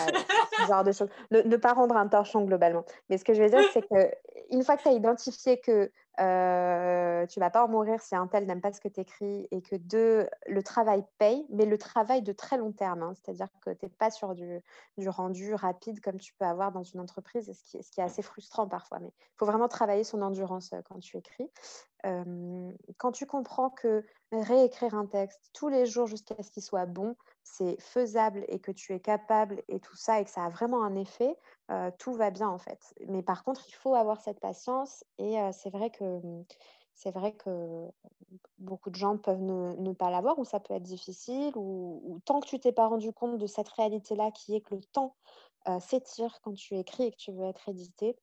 [0.56, 1.08] ce genre de choses.
[1.30, 2.84] Ne, pas rendre un torchon globalement.
[3.08, 4.10] Mais ce que je veux dire, c'est que
[4.50, 5.90] une fois que tu as identifié que
[6.20, 9.48] euh, tu vas pas en mourir si un tel n'aime pas ce que tu écris
[9.50, 13.14] et que deux, le travail paye, mais le travail de très long terme, hein.
[13.14, 14.60] c'est-à-dire que tu n'es pas sur du,
[14.98, 18.68] du, rendu rapide comme tu peux avoir dans une entreprise, ce qui, est assez frustrant
[18.68, 21.50] parfois, mais il faut vraiment travailler son endurance euh, quand tu écris.
[22.04, 26.86] Euh, quand tu comprends que réécrire un texte tous les jours jusqu'à ce qu'il soit
[26.86, 30.48] bon, c'est faisable et que tu es capable et tout ça et que ça a
[30.48, 31.36] vraiment un effet,
[31.70, 32.94] euh, tout va bien en fait.
[33.08, 36.20] Mais par contre, il faut avoir cette patience et euh, c'est vrai que
[36.94, 37.88] c'est vrai que
[38.58, 42.46] beaucoup de gens peuvent ne, pas l'avoir ou ça peut être difficile ou, tant que
[42.46, 45.16] tu t'es pas rendu compte de cette réalité-là qui est que le temps
[45.68, 48.16] euh, s'étire quand tu écris et que tu veux être édité,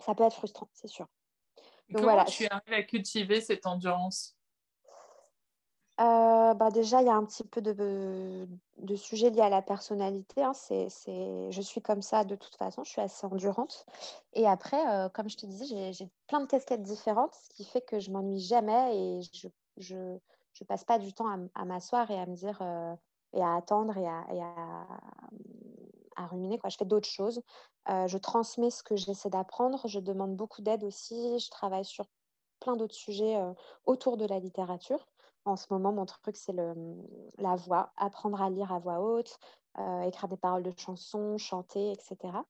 [0.00, 1.06] ça peut être frustrant, c'est sûr.
[1.88, 2.24] Donc, Comment voilà.
[2.24, 4.36] tu arrives à cultiver cette endurance?
[6.00, 8.48] Euh, bah déjà, il y a un petit peu de,
[8.78, 10.42] de sujets liés à la personnalité.
[10.42, 10.54] Hein.
[10.54, 10.88] C'est,
[11.50, 13.84] je suis comme ça de toute façon, je suis assez endurante.
[14.32, 17.82] Et après, euh, comme je te disais, j'ai, plein de casquettes différentes, ce qui fait
[17.82, 20.18] que je m'ennuie jamais et je je,
[20.52, 22.94] je, passe pas du temps à, m'asseoir et à me dire euh,
[23.32, 24.86] et à attendre et à, et à,
[26.16, 26.58] à, ruminer.
[26.58, 26.70] Quoi.
[26.70, 27.42] Je fais d'autres choses.
[27.88, 29.86] je transmets ce que j'essaie d'apprendre.
[29.86, 31.38] Je demande beaucoup d'aide aussi.
[31.38, 32.06] Je travaille sur
[32.58, 33.38] plein d'autres sujets
[33.86, 35.06] autour de la littérature.
[35.44, 36.54] En ce moment, mon truc, c'est
[37.38, 39.38] la voix, apprendre à lire à voix haute,
[39.78, 42.44] euh, écrire des paroles de chansons, chanter, etc.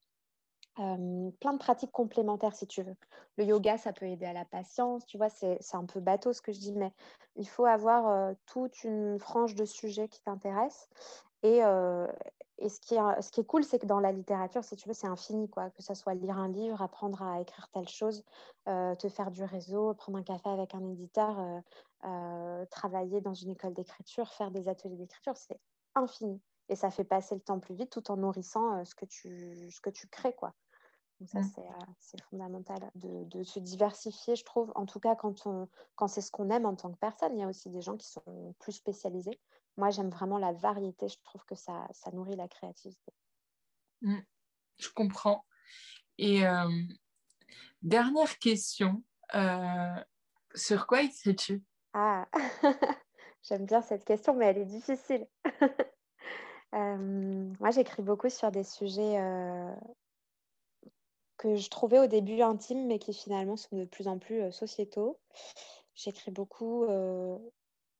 [0.75, 2.95] plein de pratiques complémentaires si tu veux.
[3.37, 6.41] Le yoga, ça peut aider à la patience, tu vois, c'est un peu bateau ce
[6.41, 6.91] que je dis, mais
[7.35, 10.89] il faut avoir toute une frange de sujets qui t'intéressent
[11.43, 11.61] et,
[12.61, 14.87] et ce qui, est, ce qui est cool, c'est que dans la littérature, si tu
[14.87, 15.71] veux, c'est infini, quoi.
[15.71, 18.23] Que ce soit lire un livre, apprendre à écrire telle chose,
[18.67, 21.59] euh, te faire du réseau, prendre un café avec un éditeur, euh,
[22.05, 25.59] euh, travailler dans une école d'écriture, faire des ateliers d'écriture, c'est
[25.95, 26.39] infini.
[26.69, 29.81] Et ça fait passer le temps plus vite tout en nourrissant ce, que tu, ce
[29.81, 30.53] que tu crées, quoi.
[31.19, 31.85] Donc ça, mmh.
[31.99, 34.71] c'est fondamental de, de, se diversifier, je trouve.
[34.73, 37.41] En tout cas, quand, on, quand c'est ce qu'on aime en tant que personne, il
[37.41, 39.39] y a aussi des gens qui sont plus spécialisés.
[39.77, 41.07] Moi, j'aime vraiment la variété.
[41.07, 43.13] Je trouve que ça, ça nourrit la créativité.
[44.01, 44.19] Mmh,
[44.77, 45.45] je comprends.
[46.17, 46.69] Et euh,
[47.81, 49.03] dernière question,
[49.35, 49.95] euh,
[50.53, 51.63] sur quoi écris-tu?
[51.93, 52.27] Ah,
[53.43, 55.27] j'aime bien cette question, mais elle est difficile.
[56.75, 59.17] euh, moi, j'écris beaucoup sur des sujets
[61.37, 65.19] que je trouvais au début intimes, mais qui finalement sont de plus en plus sociétaux.
[65.95, 66.85] J'écris beaucoup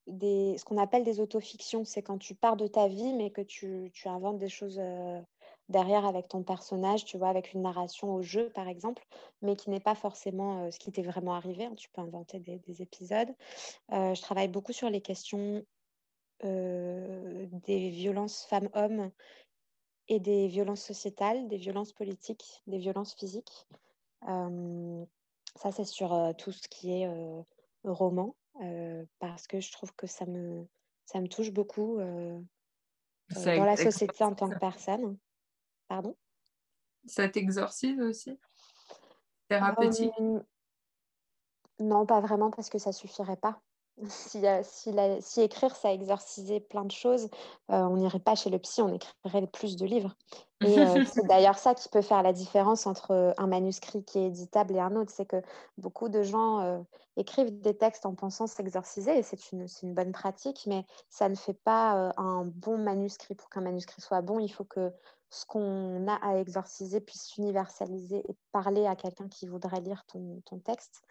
[0.08, 1.86] ce qu'on appelle des autofictions.
[1.86, 5.22] C'est quand tu pars de ta vie, mais que tu, inventes des choses euh,
[5.70, 9.06] derrière avec ton personnage, tu vois, avec une narration au jeu, par exemple,
[9.42, 11.66] mais qui n'est pas forcément euh, ce qui t'est vraiment arrivé.
[11.66, 11.76] Hein.
[11.76, 13.30] Tu peux inventer des, épisodes.
[13.92, 15.66] Euh, je travaille beaucoup sur les questions
[16.44, 19.12] des violences femmes-hommes
[20.08, 23.68] et des violences sociétales, des violences politiques, des violences physiques.
[24.26, 27.08] ça, c'est sur tout ce qui est
[27.84, 28.34] roman.
[28.60, 30.68] Euh, parce que je trouve que ça me,
[31.06, 32.40] ça me touche beaucoup euh,
[33.38, 35.18] euh, dans la société en tant que personne.
[35.88, 36.16] Pardon?
[37.06, 38.38] Ça t'exorcise aussi?
[39.48, 40.12] Thérapeutique?
[41.80, 43.62] Non, pas vraiment, parce que ça suffirait pas.
[44.08, 44.44] Si,
[45.22, 47.30] si, écrire, ça exorcisait plein de choses,
[47.70, 50.16] on n'irait pas chez le psy, on écrirait plus de livres.
[50.62, 54.76] Et c'est d'ailleurs ça qui peut faire la différence entre un manuscrit qui est éditable
[54.76, 55.12] et un autre.
[55.12, 55.42] C'est que
[55.80, 56.86] beaucoup de gens
[57.18, 61.36] écrivent des textes en pensant s'exorciser, et c'est une, une, bonne pratique, mais ça ne
[61.36, 63.36] fait pas un bon manuscrit.
[63.36, 64.92] Pour qu'un manuscrit soit bon, il faut que
[65.32, 70.42] ce qu'on a à exorciser puisse s'universaliser et parler à quelqu'un qui voudrait lire ton,
[70.60, 71.02] texte.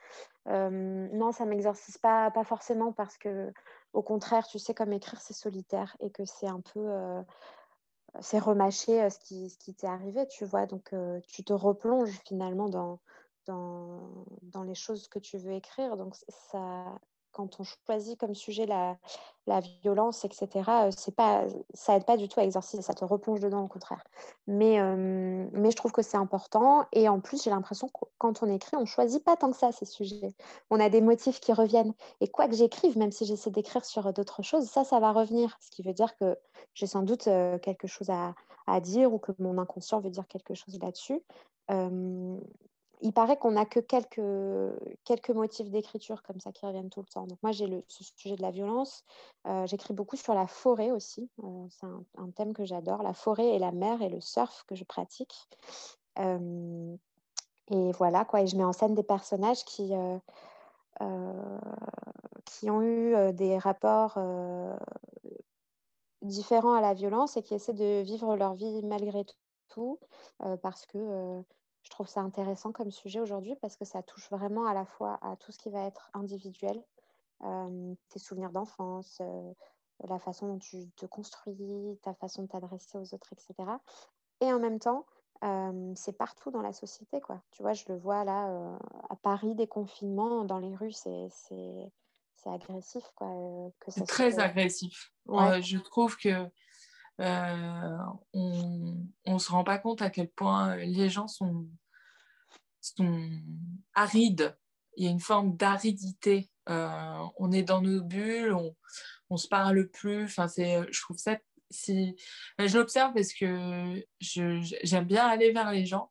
[0.47, 3.51] non, ça ne m'exorcise pas, pas forcément parce que,
[3.95, 6.87] au contraire, tu sais, comme écrire, c'est solitaire et que c'est un peu.
[8.21, 10.67] c'est remâcher ce qui, ce qui t'est arrivé, tu vois.
[10.67, 10.95] Donc,
[11.27, 13.01] tu te replonges finalement dans,
[13.47, 15.97] dans, dans, les choses que tu veux écrire.
[15.97, 16.85] Donc, ça,
[17.33, 18.97] quand on choisit comme sujet la,
[19.83, 23.65] violence, etc., euh, pas, ça aide pas du tout à exorciser, ça te replonge dedans
[23.65, 24.05] au contraire.
[24.47, 26.87] Mais, euh, mais je trouve que c'est important.
[26.93, 29.73] Et en plus, j'ai l'impression que quand on écrit, on choisit pas tant que ça
[29.73, 30.35] ces sujets.
[30.71, 31.95] On a des motifs qui reviennent.
[32.21, 35.57] Et quoi que j'écrive, même si j'essaie d'écrire sur d'autres choses, ça, ça va revenir.
[35.61, 36.39] Ce qui veut dire que
[36.75, 38.35] j'ai sans doute euh, quelque chose à,
[38.81, 41.21] dire ou que mon inconscient veut dire quelque chose là-dessus
[43.03, 44.21] il paraît qu'on n'a que quelques,
[45.05, 47.27] quelques motifs d'écriture comme ça qui reviennent tout le temps.
[47.27, 49.05] Donc moi, j'ai le ce sujet de la violence.
[49.47, 51.31] Euh, j'écris beaucoup sur la forêt aussi.
[51.43, 53.03] Euh, c'est un, thème que j'adore.
[53.03, 55.49] La forêt et la mer et le surf que je pratique.
[56.19, 56.97] Euh,
[57.69, 58.43] et voilà, quoi.
[58.43, 59.93] Et je mets en scène des personnages qui,
[62.45, 64.19] qui ont eu des rapports
[66.23, 69.25] différents à la violence et qui essaient de vivre leur vie malgré
[69.69, 69.99] tout
[70.63, 71.43] parce que
[71.83, 75.19] je trouve ça intéressant comme sujet aujourd'hui parce que ça touche vraiment à la fois
[75.23, 76.83] à tout ce qui va être individuel,
[77.45, 79.53] euh, tes souvenirs d'enfance, euh,
[80.09, 83.71] la façon dont tu te construis, ta façon de t'adresser aux autres, etc.
[84.41, 85.07] Et en même temps,
[85.45, 87.21] euh, c'est partout dans la société.
[87.21, 87.43] Quoi.
[87.51, 88.79] Tu vois, je le vois là,
[89.09, 91.29] à Paris, des confinements, dans les rues, c'est
[92.47, 93.05] agressif.
[93.15, 95.13] Quoi, c'est très agressif.
[95.27, 96.51] je trouve que
[97.21, 97.99] euh,
[98.33, 101.69] on ne se rend pas compte à quel point les gens sont,
[103.95, 104.57] arides.
[104.97, 106.51] Il y a une forme d'aridité.
[106.69, 108.75] Euh, on est dans nos bulles, on,
[109.29, 110.25] on se parle plus.
[110.25, 111.39] Enfin, je trouve ça
[111.71, 112.17] si
[112.59, 116.11] je l'observe parce que j'aime bien aller vers les gens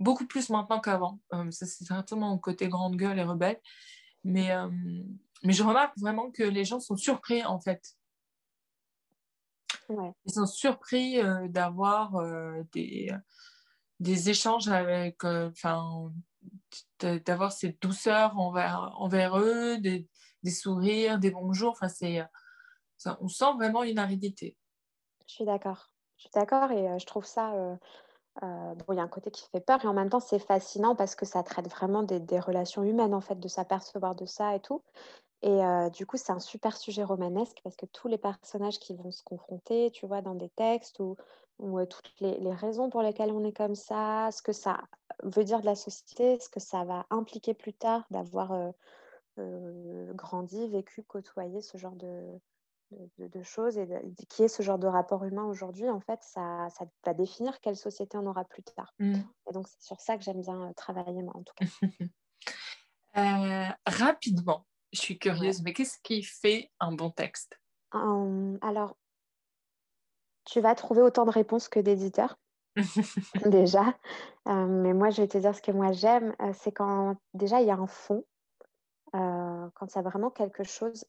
[0.00, 1.20] beaucoup plus maintenant qu'avant.
[1.32, 3.60] Euh, c'est certainement mon côté grande gueule et rebelle.
[4.22, 4.50] Mais
[5.42, 7.96] je remarque vraiment que les gens sont surpris, en fait,
[9.88, 13.10] ils sont surpris euh, d'avoir euh, des,
[14.00, 16.12] des échanges avec, euh, enfin,
[17.00, 20.08] d'avoir cette douceur envers, envers eux, des,
[20.42, 21.72] des sourires, des bonjours.
[21.72, 22.22] Enfin, c'est,
[23.20, 24.56] on sent vraiment une aridité.
[25.26, 25.90] Je suis d'accord.
[26.16, 27.52] Je suis d'accord et je trouve ça.
[28.40, 30.94] bon, il y a un côté qui fait peur et en même temps, c'est fascinant
[30.94, 34.54] parce que ça traite vraiment des, des relations humaines, en fait, de s'apercevoir de ça
[34.54, 34.82] et tout.
[35.46, 39.10] Et du coup, c'est un super sujet romanesque parce que tous les personnages qui vont
[39.10, 41.16] se confronter, tu vois, dans des textes ou,
[41.58, 44.80] toutes les, raisons pour lesquelles on est comme ça, ce que ça
[45.22, 48.72] veut dire de la société, ce que ça va impliquer plus tard d'avoir
[49.36, 52.40] grandi, vécu, côtoyé ce genre de,
[53.18, 53.86] de, choses et
[54.28, 57.76] qui est ce genre de rapport humain aujourd'hui, en fait, ça, ça, va définir quelle
[57.76, 58.94] société on aura plus tard.
[58.98, 59.16] Mmh.
[59.48, 61.66] Et donc, c'est sur ça que j'aime bien travailler, moi, en tout cas.
[63.86, 64.64] rapidement,
[64.94, 67.58] je suis curieuse, mais qu'est-ce qui fait un bon texte?
[67.92, 68.96] Alors,
[70.44, 72.38] tu vas trouver autant de réponses que d'éditeurs,
[73.46, 73.94] déjà.
[74.48, 77.60] Euh, mais moi, je vais te dire ce que moi j'aime, euh, c'est quand déjà
[77.60, 78.24] il y a un fond,
[79.14, 81.04] euh, quand il y a vraiment quelque chose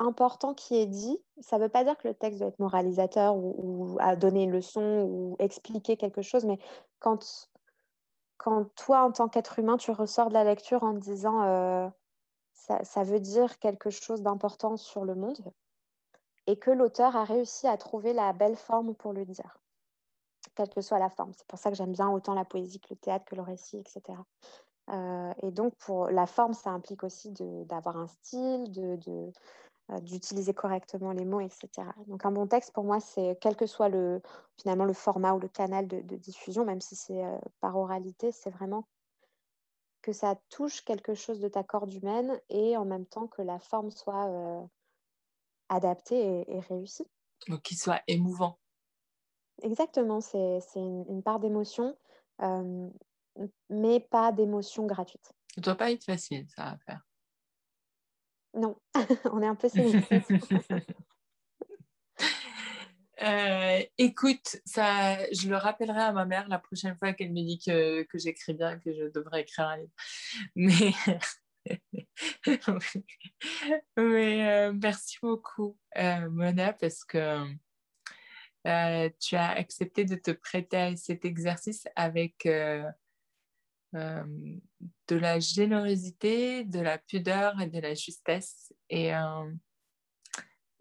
[0.00, 1.18] important qui est dit.
[1.40, 4.52] Ça ne veut pas dire que le texte doit être moralisateur ou, à donner une
[4.52, 6.58] leçon ou expliquer quelque chose, mais
[7.00, 7.50] quand,
[8.38, 11.90] quand toi, en tant qu'être humain, tu ressors de la lecture en te disant
[12.58, 15.52] ça, veut dire quelque chose d'important sur le monde
[16.46, 19.58] et que l'auteur a réussi à trouver la belle forme pour le dire,
[20.54, 21.32] quelle que soit la forme.
[21.36, 23.78] C'est pour ça que j'aime bien autant la poésie que le théâtre, que le récit,
[23.78, 24.18] etc.
[24.90, 27.32] Euh, et donc, pour la forme, ça implique aussi
[27.66, 28.72] d'avoir un style,
[29.90, 31.68] euh, d'utiliser correctement les mots, etc.
[32.06, 34.22] Donc, un bon texte, pour moi, c'est quel que soit le,
[34.56, 38.50] finalement le format ou le canal de, diffusion, même si c'est euh, par oralité, c'est
[38.50, 38.84] vraiment
[40.08, 43.58] que ça touche quelque chose de ta corde humaine et en même temps que la
[43.58, 44.66] forme soit euh,
[45.68, 47.04] adaptée et, réussie.
[47.46, 48.58] Donc qu'il soit émouvant.
[49.62, 51.94] Exactement, c'est une, part d'émotion,
[52.40, 52.88] euh,
[53.68, 55.26] mais pas d'émotion gratuite.
[55.54, 57.06] Ça ne doit pas être facile, ça à faire.
[58.54, 58.80] Non,
[59.30, 60.26] on est un peu sélectif.
[63.22, 67.58] Euh, écoute, ça, je le rappellerai à ma mère la prochaine fois qu'elle me dit
[67.58, 69.92] que, que j'écris bien, que je devrais écrire un livre.
[70.54, 70.92] Mais
[73.96, 77.44] Mais, merci beaucoup, Mona, parce que
[79.20, 82.84] tu as accepté de te prêter à cet exercice avec de
[85.10, 88.72] la générosité, de la pudeur et de la justesse.
[88.90, 89.10] Et,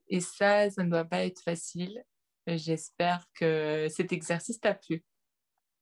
[0.09, 2.03] et ça, ça ne doit pas être facile.
[2.47, 5.03] J'espère que cet exercice t'a plu.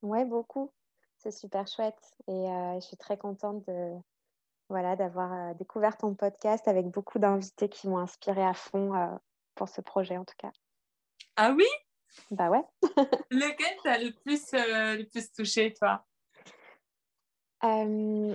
[0.02, 0.74] Oui, beaucoup.
[1.18, 2.00] C'est super chouette.
[2.28, 2.46] Et
[2.76, 3.94] je suis très contente de,
[4.70, 8.92] voilà, d'avoir découvert ton podcast avec beaucoup d'invités qui m'ont inspiré à fond
[9.54, 10.52] pour ce projet, en tout cas.
[11.36, 11.68] Ah oui?
[12.32, 12.64] Bah ouais.
[13.32, 16.04] Lequel t'a le plus, le plus touché, toi?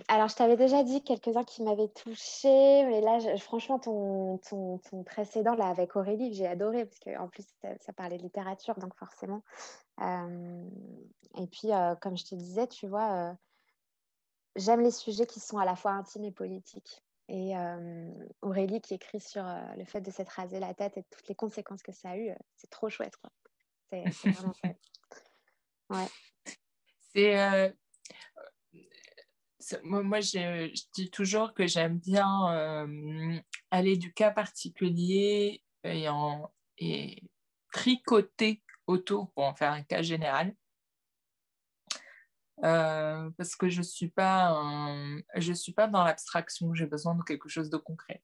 [0.08, 5.04] Alors, je t'avais déjà dit quelques-uns qui m'avaient touchée, mais là, franchement, ton, ton, ton,
[5.04, 7.44] précédent, là, avec Aurélie, j'ai adoré, parce qu'en plus,
[7.80, 9.42] ça, parlait de littérature, donc forcément.
[10.00, 11.68] et puis,
[12.00, 13.36] comme je te disais, tu vois,
[14.56, 17.02] j'aime les sujets qui sont à la fois intimes et politiques.
[17.28, 17.54] Et
[18.42, 19.44] Aurélie qui écrit sur
[19.76, 22.34] le fait de s'être rasé la tête et toutes les conséquences que ça a eu,
[22.56, 23.30] c'est trop chouette, quoi.
[23.90, 24.80] C'est vraiment chouette.
[25.90, 26.06] Ouais.
[27.12, 27.76] C'est
[29.82, 33.38] moi, je, dis toujours que j'aime bien euh,
[33.70, 37.22] aller du cas particulier et, en, et
[37.72, 40.54] tricoter autour pour en faire un cas général.
[42.62, 44.54] Euh, parce que je suis, pas
[45.36, 48.22] je suis pas dans l'abstraction, j'ai besoin de quelque chose de concret.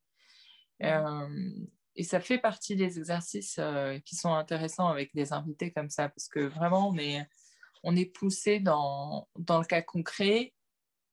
[0.83, 1.51] Euh,
[1.95, 3.59] et ça fait partie des exercices
[4.05, 7.27] qui sont intéressants avec des invités comme ça, parce que vraiment, on est,
[7.83, 10.53] on est poussé dans, dans le cas concret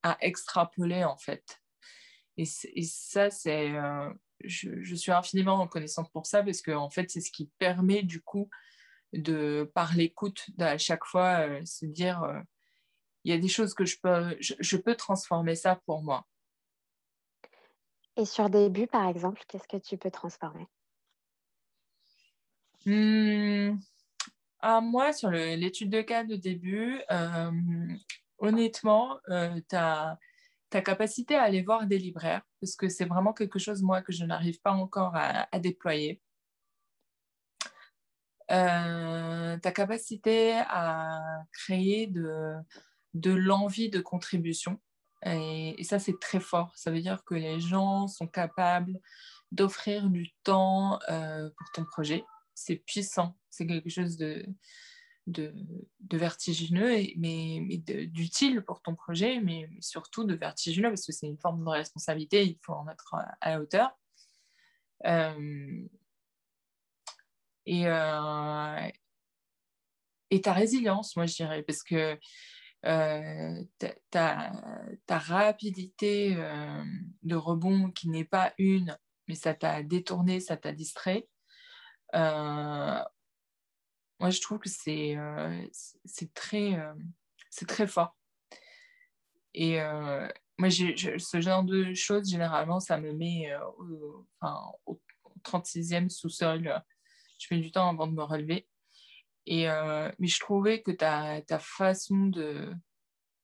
[0.04, 1.64] à extrapoler en fait.
[2.38, 4.12] Et, ça, c'est, euh,
[4.44, 8.22] je, suis infiniment reconnaissante pour ça parce que en fait, c'est ce qui permet du
[8.22, 8.50] coup
[9.14, 12.40] de, par l'écoute, à chaque fois euh, se dire, euh,
[13.24, 16.26] il y a des choses que je peux, je, peux transformer ça pour moi.
[18.18, 20.68] Et sur début, par exemple, qu'est-ce que tu peux transformer?
[22.86, 23.78] Mmh.
[24.60, 27.00] ah, Moi, sur l'étude de cas de début,
[28.40, 30.18] honnêtement, euh, ta,
[30.70, 34.26] capacité à aller voir des libraires, parce que c'est vraiment quelque chose, moi, que je
[34.26, 36.20] n'arrive pas encore à, déployer.
[38.52, 41.22] Euh, ta capacité à
[41.52, 42.56] créer de,
[43.14, 44.80] de l'envie de contribution.
[45.26, 46.72] Et, ça, c'est très fort.
[46.76, 49.00] Ça veut dire que les gens sont capables
[49.52, 52.26] d'offrir du temps euh, pour ton projet.
[52.56, 53.38] C'est puissant.
[53.50, 54.46] C'est quelque chose de,
[55.28, 55.54] de,
[56.12, 61.64] vertigineux, mais, d'utile pour ton projet, mais, surtout de vertigineux, parce que c'est une forme
[61.64, 63.92] de responsabilité, il faut en être à, la hauteur.
[65.06, 65.88] Euh,
[67.66, 68.90] et, euh,
[70.30, 72.20] et ta résilience, moi je dirais, parce que
[72.86, 73.64] euh,
[74.12, 74.52] ta,
[75.10, 76.36] rapidité
[77.24, 78.98] de rebond qui n'est pas une,
[79.28, 81.28] mais ça t'a détourné, ça t'a distrait,
[84.24, 85.68] moi, je trouve que c'est euh,
[86.34, 86.94] très, euh,
[87.50, 88.16] c'est très fort.
[89.54, 94.26] Et euh, moi, ce genre de choses, généralement, ça me met au,
[94.86, 95.02] au
[95.44, 96.82] 36e sous-sol.
[97.38, 98.66] Je mets du temps avant de me relever.
[99.46, 99.66] Et,
[100.20, 102.74] mais je trouvais que ta, ta façon de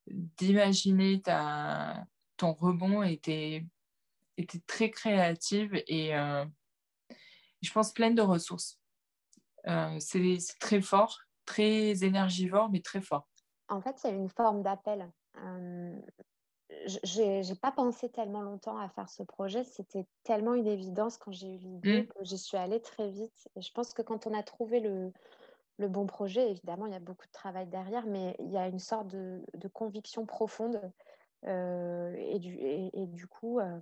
[0.08, 2.06] d'imaginer ta,
[2.38, 3.66] ton rebond était,
[4.38, 6.12] était très créative et
[7.62, 8.79] je pense pleine de ressources.
[9.70, 13.28] Euh, c'est très fort, très énergivore, mais très fort.
[13.68, 15.12] En fait, c'est une forme d'appel.
[15.38, 15.96] Euh,
[17.04, 19.64] j'ai pas pensé tellement longtemps à faire ce projet.
[19.64, 22.08] C'était tellement une évidence quand j'ai eu l'idée mm.
[22.08, 23.50] que j'y suis allée très vite.
[23.56, 25.12] Et je pense que quand on a trouvé le,
[25.78, 28.68] le, bon projet, évidemment, il y a beaucoup de travail derrière, mais il y a
[28.68, 30.80] une sorte de, de conviction profonde.
[31.46, 33.80] Euh, et, du, et, du, coup, euh,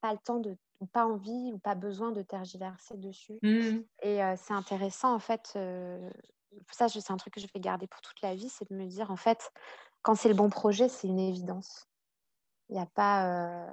[0.00, 0.56] pas le temps de
[0.86, 3.38] pas envie ou pas besoin de tergiverser dessus.
[3.42, 3.80] Mmh.
[4.02, 6.10] Et euh, c'est intéressant, en fait, euh,
[6.70, 8.86] ça, c'est un truc que je vais garder pour toute la vie, c'est de me
[8.86, 9.52] dire, en fait,
[10.02, 11.86] quand c'est le bon projet, c'est une évidence.
[12.68, 13.70] Il n'y a pas, euh,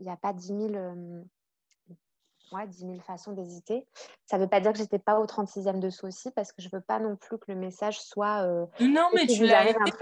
[0.00, 0.60] il a pas 10 000,
[2.52, 3.86] ouais, 10 000 façons d'hésiter.
[4.26, 6.66] Ça ne veut pas dire que j'étais pas au 36e dessous aussi, parce que je
[6.66, 8.44] ne veux pas non plus que le message soit.
[8.80, 9.94] non, mais tu l'as effacé.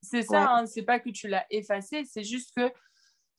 [0.00, 2.72] C'est ça, hein, c'est pas que tu l'as effacé, c'est juste que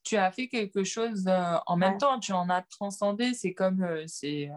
[0.04, 3.34] tu as fait quelque chose euh, en même temps, tu en as transcendé.
[3.34, 4.50] C'est comme euh, c'est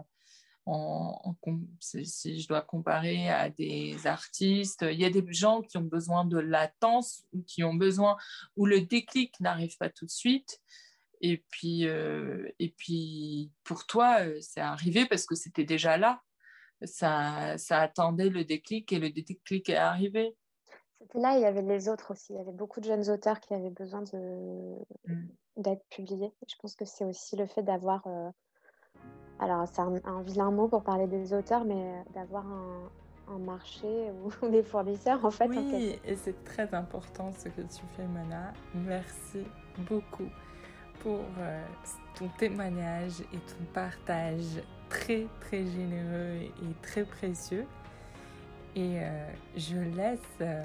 [1.80, 6.26] si je dois comparer à des artistes, il y a des gens qui ont besoin
[6.26, 8.18] de latence ou qui ont besoin
[8.56, 10.60] où le déclic n'arrive pas tout de suite.
[11.20, 16.20] Et puis, euh, et puis pour toi, c'est arrivé parce que c'était déjà là.
[16.84, 20.36] Ça, ça attendait le déclic et le déclic est arrivé.
[21.00, 22.32] C'était là, il y avait les autres aussi.
[22.32, 24.74] Il y avait beaucoup de jeunes auteurs qui avaient besoin de,
[25.06, 25.28] mm.
[25.56, 26.32] d'être publié.
[26.48, 28.06] Je pense que c'est aussi le fait d'avoir,
[29.38, 32.90] alors c'est un, vilain mot pour parler des auteurs, mais d'avoir un,
[33.40, 35.48] marché ou des fournisseurs en fait.
[35.48, 38.54] Oui, et c'est très important ce que tu fais, Mona.
[38.74, 39.44] Merci
[39.86, 40.28] beaucoup
[41.00, 41.20] pour
[42.18, 47.66] ton témoignage et ton partage très très généreux et très précieux.
[48.78, 50.62] Et euh, je laisse euh,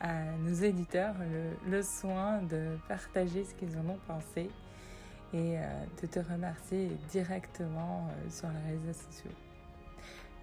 [0.00, 1.14] à nos éditeurs
[1.66, 4.48] le, soin de partager ce qu'ils en ont pensé
[5.34, 9.30] et euh, de te remercier directement sur les réseaux sociaux.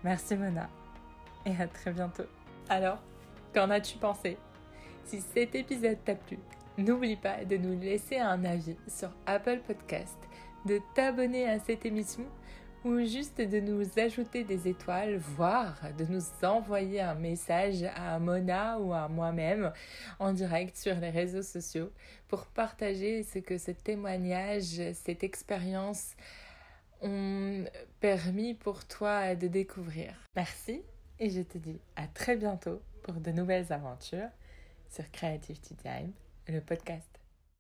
[0.03, 0.69] Merci Mona
[1.47, 2.25] et à très bientôt.
[2.69, 2.99] Alors,
[3.51, 4.38] qu'en as-tu pensé?
[5.05, 6.38] Si cet épisode t'a plu,
[6.77, 10.19] n'oublie pas de nous laisser un avis sur Apple Podcast,
[10.67, 12.25] de t'abonner à cette émission
[12.86, 18.79] ou juste de nous ajouter des étoiles, voire de nous envoyer un message à Mona
[18.79, 19.73] ou à moi-même
[20.19, 21.91] en direct sur les réseaux sociaux
[22.27, 26.15] pour partager ce que ce témoignage, cette expérience
[27.01, 27.65] ont
[27.99, 30.13] permis pour toi de découvrir.
[30.36, 30.83] Merci
[31.19, 34.29] et je te dis à très bientôt pour de nouvelles aventures
[34.91, 36.11] sur Creativity Time,
[36.47, 37.14] le podcast.